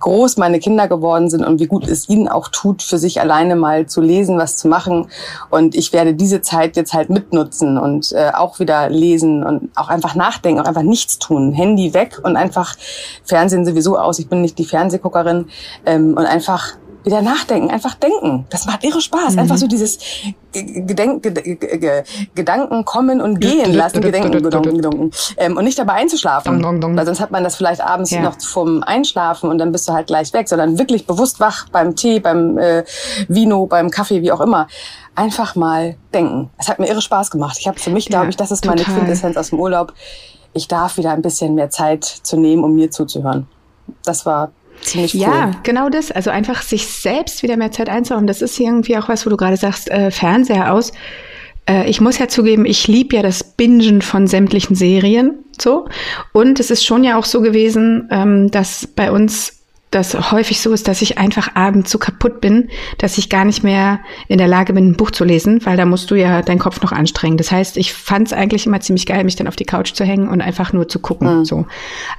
groß 0.00 0.36
meine 0.36 0.60
Kinder 0.60 0.88
geworden 0.88 1.30
sind 1.30 1.44
und 1.44 1.60
wie 1.60 1.66
gut 1.66 1.86
es 1.88 2.08
ihnen 2.08 2.28
auch 2.28 2.48
tut, 2.48 2.82
für 2.82 2.98
sich 2.98 3.20
alleine 3.20 3.56
mal 3.56 3.86
zu 3.86 4.00
lesen, 4.00 4.38
was 4.38 4.56
zu 4.56 4.68
machen. 4.68 5.08
Und 5.50 5.74
ich 5.74 5.92
werde 5.92 6.14
diese 6.14 6.42
Zeit 6.42 6.76
jetzt 6.76 6.92
halt 6.92 7.10
mitnutzen 7.10 7.78
und 7.78 8.12
äh, 8.12 8.30
auch 8.34 8.60
wieder 8.60 8.88
lesen 8.88 9.42
und 9.48 9.70
auch 9.76 9.88
einfach 9.88 10.14
nachdenken, 10.14 10.60
auch 10.60 10.66
einfach 10.66 10.82
nichts 10.82 11.18
tun. 11.18 11.52
Handy 11.52 11.94
weg 11.94 12.20
und 12.22 12.36
einfach 12.36 12.76
Fernsehen 13.24 13.64
sowieso 13.64 13.98
aus. 13.98 14.18
Ich 14.18 14.28
bin 14.28 14.42
nicht 14.42 14.58
die 14.58 14.64
Fernsehguckerin 14.64 15.46
ähm, 15.86 16.14
und 16.16 16.26
einfach 16.26 16.76
wieder 17.04 17.22
nachdenken, 17.22 17.70
einfach 17.70 17.94
denken. 17.94 18.46
Das 18.50 18.66
macht 18.66 18.84
irre 18.84 19.00
Spaß. 19.00 19.34
Mhm. 19.34 19.38
Einfach 19.40 19.56
so 19.56 19.66
dieses 19.66 19.98
Gedenk, 20.52 21.22
Gedanken 22.34 22.84
kommen 22.84 23.20
und 23.20 23.40
gehen 23.40 23.72
lassen, 23.74 24.00
Gedenken, 24.00 24.42
Gedanken, 24.42 25.10
ähm, 25.36 25.56
und 25.56 25.64
nicht 25.64 25.78
dabei 25.78 25.94
einzuschlafen. 25.94 26.62
Weil 26.62 27.06
sonst 27.06 27.20
hat 27.20 27.30
man 27.30 27.44
das 27.44 27.56
vielleicht 27.56 27.80
abends 27.80 28.10
ja. 28.10 28.22
noch 28.22 28.40
vom 28.40 28.82
Einschlafen 28.82 29.50
und 29.50 29.58
dann 29.58 29.72
bist 29.72 29.88
du 29.88 29.92
halt 29.92 30.06
gleich 30.06 30.32
weg, 30.32 30.48
sondern 30.48 30.78
wirklich 30.78 31.06
bewusst 31.06 31.40
wach 31.40 31.68
beim 31.70 31.96
Tee, 31.96 32.20
beim 32.20 32.58
äh, 32.58 32.84
Vino, 33.28 33.66
beim 33.66 33.90
Kaffee, 33.90 34.22
wie 34.22 34.32
auch 34.32 34.40
immer 34.40 34.66
einfach 35.18 35.56
mal 35.56 35.96
denken. 36.14 36.50
Es 36.58 36.68
hat 36.68 36.78
mir 36.78 36.86
irre 36.86 37.02
Spaß 37.02 37.30
gemacht. 37.30 37.56
Ich 37.58 37.66
habe 37.66 37.78
für 37.78 37.90
mich, 37.90 38.06
glaube 38.06 38.30
ich, 38.30 38.36
das 38.36 38.52
ist 38.52 38.64
meine 38.64 38.84
Quintessenz 38.84 39.36
aus 39.36 39.50
dem 39.50 39.58
Urlaub. 39.58 39.92
Ich 40.52 40.68
darf 40.68 40.96
wieder 40.96 41.10
ein 41.10 41.22
bisschen 41.22 41.54
mehr 41.54 41.70
Zeit 41.70 42.04
zu 42.04 42.36
nehmen, 42.36 42.62
um 42.62 42.74
mir 42.74 42.90
zuzuhören. 42.90 43.48
Das 44.04 44.24
war 44.26 44.52
ziemlich 44.82 45.14
cool. 45.14 45.20
Ja, 45.20 45.52
genau 45.62 45.88
das. 45.88 46.10
Also 46.10 46.30
einfach 46.30 46.62
sich 46.62 46.86
selbst 46.86 47.42
wieder 47.42 47.56
mehr 47.56 47.72
Zeit 47.72 47.88
einzuräumen. 47.88 48.26
Das 48.26 48.42
ist 48.42 48.58
irgendwie 48.58 48.96
auch 48.96 49.08
was, 49.08 49.26
wo 49.26 49.30
du 49.30 49.36
gerade 49.36 49.56
sagst, 49.56 49.90
äh, 49.90 50.10
Fernseher 50.10 50.72
aus. 50.72 50.92
Äh, 51.68 51.88
ich 51.88 52.00
muss 52.00 52.18
ja 52.18 52.28
zugeben, 52.28 52.64
ich 52.64 52.88
liebe 52.88 53.16
ja 53.16 53.22
das 53.22 53.44
Bingen 53.44 54.02
von 54.02 54.26
sämtlichen 54.26 54.74
Serien. 54.74 55.44
So. 55.60 55.88
Und 56.32 56.60
es 56.60 56.70
ist 56.70 56.84
schon 56.84 57.04
ja 57.04 57.18
auch 57.18 57.24
so 57.24 57.40
gewesen, 57.40 58.08
ähm, 58.10 58.50
dass 58.50 58.86
bei 58.86 59.12
uns 59.12 59.57
das 59.90 60.32
häufig 60.32 60.60
so 60.60 60.72
ist, 60.72 60.86
dass 60.86 61.00
ich 61.00 61.18
einfach 61.18 61.54
abends 61.54 61.90
so 61.90 61.98
kaputt 61.98 62.40
bin, 62.40 62.68
dass 62.98 63.16
ich 63.16 63.30
gar 63.30 63.44
nicht 63.44 63.64
mehr 63.64 64.00
in 64.28 64.38
der 64.38 64.48
Lage 64.48 64.72
bin, 64.74 64.88
ein 64.88 64.96
Buch 64.96 65.10
zu 65.10 65.24
lesen, 65.24 65.64
weil 65.64 65.76
da 65.76 65.86
musst 65.86 66.10
du 66.10 66.14
ja 66.14 66.42
deinen 66.42 66.58
Kopf 66.58 66.82
noch 66.82 66.92
anstrengen. 66.92 67.38
Das 67.38 67.50
heißt, 67.50 67.76
ich 67.78 67.94
fand 67.94 68.28
es 68.28 68.32
eigentlich 68.32 68.66
immer 68.66 68.80
ziemlich 68.80 69.06
geil, 69.06 69.24
mich 69.24 69.36
dann 69.36 69.48
auf 69.48 69.56
die 69.56 69.64
Couch 69.64 69.94
zu 69.94 70.04
hängen 70.04 70.28
und 70.28 70.42
einfach 70.42 70.72
nur 70.72 70.88
zu 70.88 70.98
gucken. 70.98 71.38
Mhm. 71.38 71.44
So. 71.44 71.66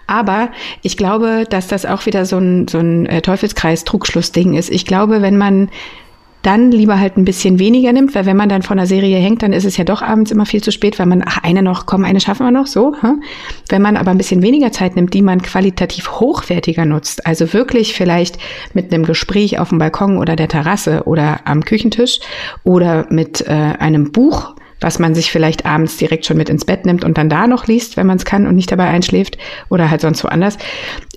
Aber 0.08 0.50
ich 0.82 0.98
glaube, 0.98 1.46
dass 1.50 1.68
das 1.68 1.86
auch 1.86 2.06
wieder 2.06 2.26
so 2.26 2.38
ein, 2.38 2.68
so 2.68 2.80
ein 2.80 3.06
äh, 3.06 3.22
Teufelskreis-Trugschluss-Ding 3.22 4.56
ist. 4.56 4.70
Ich 4.72 4.86
glaube, 4.86 5.22
wenn 5.22 5.38
man 5.38 5.70
dann 6.42 6.72
lieber 6.72 7.00
halt 7.00 7.18
ein 7.18 7.26
bisschen 7.26 7.60
weniger 7.60 7.92
nimmt, 7.92 8.16
weil 8.16 8.26
wenn 8.26 8.38
man 8.38 8.50
dann 8.50 8.62
vor 8.62 8.72
einer 8.72 8.88
Serie 8.88 9.18
hängt, 9.18 9.44
dann 9.44 9.54
ist 9.54 9.66
es 9.66 9.78
ja 9.78 9.84
doch 9.84 10.02
abends 10.02 10.32
immer 10.32 10.46
viel 10.46 10.64
zu 10.64 10.72
spät, 10.72 10.98
weil 10.98 11.06
man, 11.06 11.24
ach, 11.26 11.40
eine 11.44 11.62
noch, 11.62 11.86
komm, 11.86 12.06
eine 12.06 12.22
schaffen 12.22 12.46
wir 12.46 12.52
noch, 12.52 12.68
so. 12.68 12.96
Hm? 13.02 13.22
Wenn 13.68 13.82
man 13.82 13.98
aber 13.98 14.12
ein 14.12 14.18
bisschen 14.18 14.42
weniger 14.42 14.72
Zeit 14.72 14.96
nimmt, 14.96 15.14
die 15.14 15.22
man 15.22 15.42
qualitativ 15.42 16.12
hochwertiger 16.12 16.86
nutzt, 16.86 17.26
also 17.26 17.54
wirklich 17.54 17.94
vielleicht 17.94 18.38
mit 18.74 18.94
einem 18.94 19.06
Gespräch 19.06 19.60
auf 19.60 19.70
dem 19.70 19.80
Balkon 19.80 20.18
oder 20.18 20.36
der 20.36 20.48
Terrasse 20.48 21.04
oder 21.06 21.42
am 21.46 21.66
Küchentisch 21.66 22.20
oder 22.64 23.06
mit 23.10 23.42
äh, 23.42 23.52
einem 23.52 24.12
Buch, 24.12 24.56
was 24.82 25.00
man 25.00 25.14
sich 25.16 25.32
vielleicht 25.32 25.66
abends 25.66 25.98
direkt 25.98 26.26
schon 26.26 26.38
mit 26.38 26.50
ins 26.50 26.66
Bett 26.66 26.86
nimmt 26.86 27.04
und 27.04 27.18
dann 27.18 27.30
da 27.30 27.48
noch 27.48 27.68
liest, 27.68 27.98
wenn 27.98 28.08
man 28.08 28.18
es 28.18 28.26
kann 28.26 28.48
und 28.48 28.56
nicht 28.56 28.72
dabei 28.72 28.88
einschläft 28.88 29.38
oder 29.70 29.90
halt 29.90 30.02
sonst 30.02 30.24
woanders. 30.24 30.58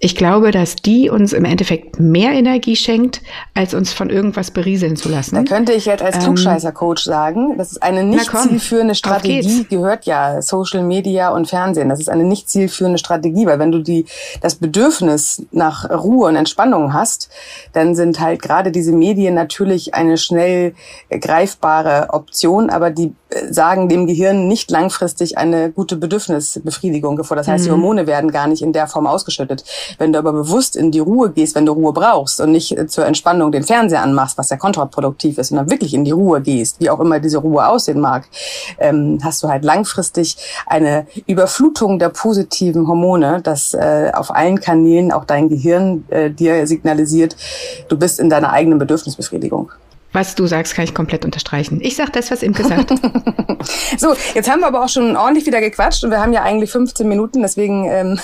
Ich 0.04 0.16
glaube, 0.16 0.50
dass 0.50 0.74
die 0.74 1.10
uns 1.10 1.32
im 1.32 1.44
Endeffekt 1.44 2.00
mehr 2.00 2.32
Energie 2.32 2.74
schenkt, 2.74 3.20
als 3.54 3.72
uns 3.72 3.92
von 3.92 4.10
irgendwas 4.10 4.50
berieseln 4.50 4.96
zu 4.96 5.08
lassen. 5.08 5.36
Da 5.36 5.44
könnte 5.44 5.72
ich 5.74 5.86
jetzt 5.86 6.02
als 6.02 6.16
ähm, 6.16 6.22
Klugscheißer-Coach 6.22 7.04
sagen, 7.04 7.56
das 7.56 7.70
ist 7.70 7.84
eine 7.84 8.02
nicht 8.02 8.28
zielführende 8.36 8.96
Strategie, 8.96 9.64
gehört 9.70 10.04
ja 10.04 10.42
Social 10.42 10.82
Media 10.82 11.28
und 11.28 11.46
Fernsehen. 11.46 11.88
Das 11.88 12.00
ist 12.00 12.08
eine 12.08 12.24
nicht 12.24 12.50
zielführende 12.50 12.98
Strategie, 12.98 13.46
weil 13.46 13.60
wenn 13.60 13.70
du 13.70 13.78
die, 13.78 14.04
das 14.40 14.56
Bedürfnis 14.56 15.46
nach 15.52 15.88
Ruhe 15.88 16.26
und 16.26 16.34
Entspannung 16.34 16.92
hast, 16.92 17.30
dann 17.72 17.94
sind 17.94 18.18
halt 18.18 18.42
gerade 18.42 18.72
diese 18.72 18.90
Medien 18.90 19.34
natürlich 19.34 19.94
eine 19.94 20.18
schnell 20.18 20.74
greifbare 21.10 22.08
Option, 22.10 22.70
aber 22.70 22.90
die 22.90 23.14
sagen 23.50 23.88
dem 23.88 24.06
Gehirn 24.06 24.48
nicht 24.48 24.70
langfristig 24.70 25.38
eine 25.38 25.70
gute 25.70 25.96
Bedürfnisbefriedigung 25.96 27.16
bevor. 27.16 27.36
Das 27.36 27.48
heißt, 27.48 27.64
mhm. 27.64 27.66
die 27.66 27.70
Hormone 27.72 28.06
werden 28.06 28.30
gar 28.30 28.46
nicht 28.46 28.62
in 28.62 28.72
der 28.72 28.86
Form 28.86 29.06
ausgeschüttet. 29.06 29.64
Wenn 29.98 30.12
du 30.12 30.18
aber 30.18 30.32
bewusst 30.32 30.76
in 30.76 30.90
die 30.90 30.98
Ruhe 30.98 31.30
gehst, 31.30 31.54
wenn 31.54 31.66
du 31.66 31.72
Ruhe 31.72 31.92
brauchst 31.92 32.40
und 32.40 32.52
nicht 32.52 32.76
äh, 32.76 32.86
zur 32.86 33.06
Entspannung 33.06 33.52
den 33.52 33.62
Fernseher 33.62 34.02
anmachst, 34.02 34.38
was 34.38 34.50
ja 34.50 34.56
kontraproduktiv 34.56 35.38
ist, 35.38 35.50
und 35.50 35.58
dann 35.58 35.70
wirklich 35.70 35.94
in 35.94 36.04
die 36.04 36.10
Ruhe 36.10 36.40
gehst, 36.40 36.80
wie 36.80 36.90
auch 36.90 37.00
immer 37.00 37.20
diese 37.20 37.38
Ruhe 37.38 37.66
aussehen 37.66 38.00
mag, 38.00 38.28
ähm, 38.78 39.18
hast 39.22 39.42
du 39.42 39.48
halt 39.48 39.64
langfristig 39.64 40.36
eine 40.66 41.06
Überflutung 41.26 41.98
der 41.98 42.08
positiven 42.08 42.86
Hormone, 42.86 43.40
dass 43.42 43.74
äh, 43.74 44.10
auf 44.14 44.34
allen 44.34 44.60
Kanälen 44.60 45.12
auch 45.12 45.24
dein 45.24 45.48
Gehirn 45.48 46.04
äh, 46.08 46.30
dir 46.30 46.66
signalisiert, 46.66 47.36
du 47.88 47.96
bist 47.96 48.20
in 48.20 48.30
deiner 48.30 48.52
eigenen 48.52 48.78
Bedürfnisbefriedigung. 48.78 49.70
Was 50.12 50.34
du 50.34 50.46
sagst, 50.46 50.74
kann 50.74 50.84
ich 50.84 50.94
komplett 50.94 51.24
unterstreichen. 51.24 51.80
Ich 51.80 51.96
sag 51.96 52.12
das, 52.12 52.30
was 52.30 52.42
Imke 52.42 52.64
sagt. 52.64 52.90
so, 53.98 54.14
jetzt 54.34 54.50
haben 54.50 54.60
wir 54.60 54.66
aber 54.66 54.84
auch 54.84 54.88
schon 54.90 55.16
ordentlich 55.16 55.46
wieder 55.46 55.60
gequatscht 55.60 56.04
und 56.04 56.10
wir 56.10 56.20
haben 56.20 56.34
ja 56.34 56.42
eigentlich 56.42 56.70
15 56.70 57.08
Minuten, 57.08 57.40
deswegen 57.40 57.88
ähm, 57.88 58.20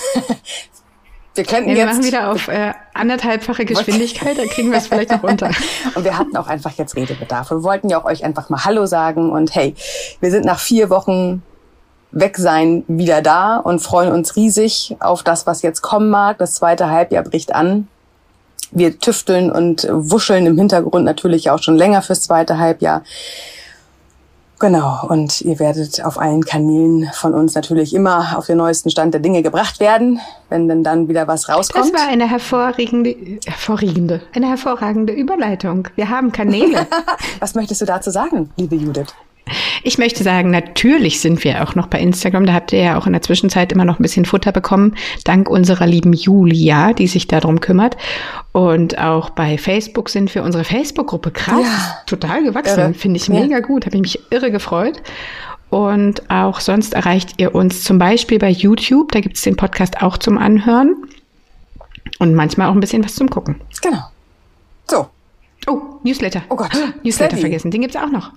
wir 1.39 1.45
könnten 1.45 1.69
ja, 1.69 1.75
wir 1.75 1.85
jetzt... 1.85 1.93
machen 1.93 2.05
wieder 2.05 2.31
auf 2.31 2.47
äh, 2.49 2.73
anderthalbfache 2.93 3.65
Geschwindigkeit, 3.65 4.37
da 4.37 4.45
kriegen 4.45 4.71
wir 4.71 4.77
es 4.77 4.87
vielleicht 4.87 5.11
noch 5.11 5.23
unter. 5.23 5.49
und 5.95 6.03
wir 6.03 6.17
hatten 6.17 6.35
auch 6.35 6.47
einfach 6.47 6.71
jetzt 6.77 6.95
Redebedarf. 6.95 7.49
Wir 7.49 7.63
wollten 7.63 7.89
ja 7.89 7.99
auch 8.01 8.05
euch 8.05 8.25
einfach 8.25 8.49
mal 8.49 8.65
Hallo 8.65 8.85
sagen 8.85 9.31
und 9.31 9.55
hey, 9.55 9.73
wir 10.19 10.31
sind 10.31 10.45
nach 10.45 10.59
vier 10.59 10.89
Wochen 10.89 11.41
weg 12.11 12.37
sein 12.37 12.83
wieder 12.87 13.21
da 13.21 13.57
und 13.57 13.79
freuen 13.79 14.11
uns 14.11 14.35
riesig 14.35 14.97
auf 14.99 15.23
das, 15.23 15.47
was 15.47 15.61
jetzt 15.61 15.81
kommen 15.81 16.09
mag. 16.09 16.39
Das 16.39 16.55
zweite 16.55 16.89
Halbjahr 16.89 17.23
bricht 17.23 17.55
an 17.55 17.87
wir 18.71 18.99
tüfteln 18.99 19.51
und 19.51 19.87
wuscheln 19.89 20.45
im 20.45 20.57
Hintergrund 20.57 21.05
natürlich 21.05 21.49
auch 21.49 21.61
schon 21.61 21.75
länger 21.75 22.01
fürs 22.01 22.21
zweite 22.21 22.59
Halbjahr. 22.59 23.03
Genau, 24.59 25.07
und 25.07 25.39
ihr 25.39 25.57
werdet 25.57 26.03
auf 26.03 26.19
allen 26.19 26.43
Kanälen 26.43 27.09
von 27.13 27.33
uns 27.33 27.55
natürlich 27.55 27.93
immer 27.93 28.37
auf 28.37 28.45
den 28.45 28.57
neuesten 28.57 28.89
Stand 28.89 29.13
der 29.13 29.21
Dinge 29.21 29.41
gebracht 29.41 29.79
werden, 29.79 30.19
wenn 30.49 30.67
denn 30.67 30.83
dann 30.83 31.07
wieder 31.07 31.29
was 31.29 31.47
rauskommt. 31.47 31.85
Das 31.85 31.93
war 31.93 32.09
eine 32.09 32.29
hervorragende, 32.29 33.15
hervorragende, 33.45 34.21
eine 34.33 34.49
hervorragende 34.49 35.13
Überleitung. 35.13 35.87
Wir 35.95 36.09
haben 36.09 36.33
Kanäle. 36.33 36.85
was 37.39 37.55
möchtest 37.55 37.79
du 37.79 37.85
dazu 37.85 38.11
sagen, 38.11 38.49
liebe 38.57 38.75
Judith? 38.75 39.13
Ich 39.83 39.97
möchte 39.97 40.23
sagen, 40.23 40.51
natürlich 40.51 41.19
sind 41.19 41.43
wir 41.43 41.63
auch 41.63 41.75
noch 41.75 41.87
bei 41.87 41.99
Instagram. 41.99 42.45
Da 42.45 42.53
habt 42.53 42.73
ihr 42.73 42.81
ja 42.81 42.97
auch 42.97 43.07
in 43.07 43.13
der 43.13 43.21
Zwischenzeit 43.21 43.71
immer 43.71 43.85
noch 43.85 43.99
ein 43.99 44.03
bisschen 44.03 44.25
Futter 44.25 44.51
bekommen, 44.51 44.95
dank 45.23 45.49
unserer 45.49 45.87
lieben 45.87 46.13
Julia, 46.13 46.93
die 46.93 47.07
sich 47.07 47.27
darum 47.27 47.59
kümmert. 47.59 47.97
Und 48.51 48.97
auch 48.97 49.29
bei 49.29 49.57
Facebook 49.57 50.09
sind 50.09 50.33
wir 50.33 50.43
unsere 50.43 50.63
Facebook-Gruppe 50.63 51.31
krass, 51.31 51.61
ja. 51.61 51.97
total 52.05 52.43
gewachsen. 52.43 52.93
Finde 52.93 53.17
ich 53.17 53.29
mega 53.29 53.57
ja. 53.57 53.59
gut, 53.59 53.85
habe 53.85 53.95
ich 53.95 54.01
mich 54.01 54.19
irre 54.31 54.51
gefreut. 54.51 55.01
Und 55.69 56.29
auch 56.31 56.59
sonst 56.59 56.93
erreicht 56.93 57.33
ihr 57.37 57.53
uns 57.53 57.83
zum 57.83 57.99
Beispiel 57.99 58.39
bei 58.39 58.49
YouTube. 58.49 59.11
Da 59.11 59.19
gibt 59.19 59.37
es 59.37 59.43
den 59.43 59.55
Podcast 59.55 60.01
auch 60.01 60.17
zum 60.17 60.37
Anhören. 60.37 60.95
Und 62.17 62.33
manchmal 62.33 62.67
auch 62.69 62.73
ein 62.73 62.79
bisschen 62.79 63.03
was 63.03 63.15
zum 63.15 63.29
Gucken. 63.29 63.61
Genau. 63.81 64.01
So. 64.87 65.07
Oh, 65.67 65.81
Newsletter. 66.03 66.41
Oh 66.49 66.55
Gott. 66.55 66.71
Newsletter 67.03 67.35
Steady. 67.35 67.41
vergessen. 67.41 67.71
Den 67.71 67.81
gibt 67.81 67.95
es 67.95 68.01
auch 68.01 68.09
noch. 68.09 68.31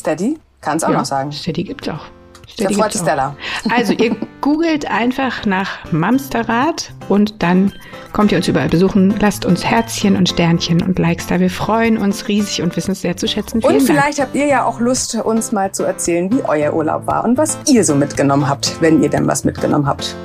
Steady? 0.00 0.38
Kannst 0.62 0.84
auch 0.84 0.90
ja, 0.90 0.98
noch 0.98 1.04
sagen. 1.04 1.30
Steady 1.30 1.62
gibt's 1.62 1.88
auch. 1.88 2.06
Steady 2.48 2.74
gibt's 2.74 2.98
Stella. 2.98 3.36
Auch. 3.66 3.70
Also 3.76 3.92
ihr 3.92 4.16
googelt 4.40 4.90
einfach 4.90 5.44
nach 5.44 5.92
Mamsterrad 5.92 6.92
und 7.08 7.42
dann 7.42 7.72
kommt 8.12 8.32
ihr 8.32 8.38
uns 8.38 8.48
überall 8.48 8.68
besuchen. 8.68 9.14
Lasst 9.20 9.44
uns 9.44 9.64
Herzchen 9.64 10.16
und 10.16 10.28
Sternchen 10.28 10.82
und 10.82 10.98
Likes 10.98 11.26
da. 11.26 11.38
Wir 11.38 11.50
freuen 11.50 11.98
uns 11.98 12.28
riesig 12.28 12.62
und 12.62 12.74
wissen 12.76 12.92
es 12.92 13.02
sehr 13.02 13.16
zu 13.16 13.28
schätzen. 13.28 13.60
Vielen 13.60 13.74
und 13.74 13.82
vielleicht 13.82 14.18
Dank. 14.18 14.28
habt 14.28 14.36
ihr 14.36 14.46
ja 14.46 14.64
auch 14.64 14.80
Lust, 14.80 15.14
uns 15.16 15.52
mal 15.52 15.70
zu 15.72 15.84
erzählen, 15.84 16.30
wie 16.32 16.42
euer 16.42 16.72
Urlaub 16.72 17.06
war 17.06 17.24
und 17.24 17.36
was 17.36 17.58
ihr 17.66 17.84
so 17.84 17.94
mitgenommen 17.94 18.48
habt, 18.48 18.80
wenn 18.80 19.02
ihr 19.02 19.10
denn 19.10 19.26
was 19.26 19.44
mitgenommen 19.44 19.86
habt. 19.86 20.16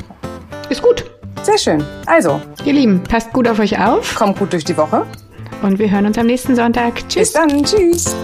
Ist 0.69 0.81
gut. 0.81 1.05
Sehr 1.43 1.57
schön. 1.57 1.83
Also. 2.05 2.41
Ihr 2.63 2.73
Lieben, 2.73 3.03
passt 3.03 3.31
gut 3.33 3.47
auf 3.47 3.59
euch 3.59 3.77
auf. 3.79 4.15
Kommt 4.15 4.39
gut 4.39 4.53
durch 4.53 4.63
die 4.63 4.77
Woche. 4.77 5.05
Und 5.61 5.79
wir 5.79 5.91
hören 5.91 6.05
uns 6.05 6.17
am 6.17 6.25
nächsten 6.25 6.55
Sonntag. 6.55 6.95
Tschüss. 7.09 7.15
Bis 7.15 7.33
dann. 7.33 7.63
Tschüss. 7.63 8.15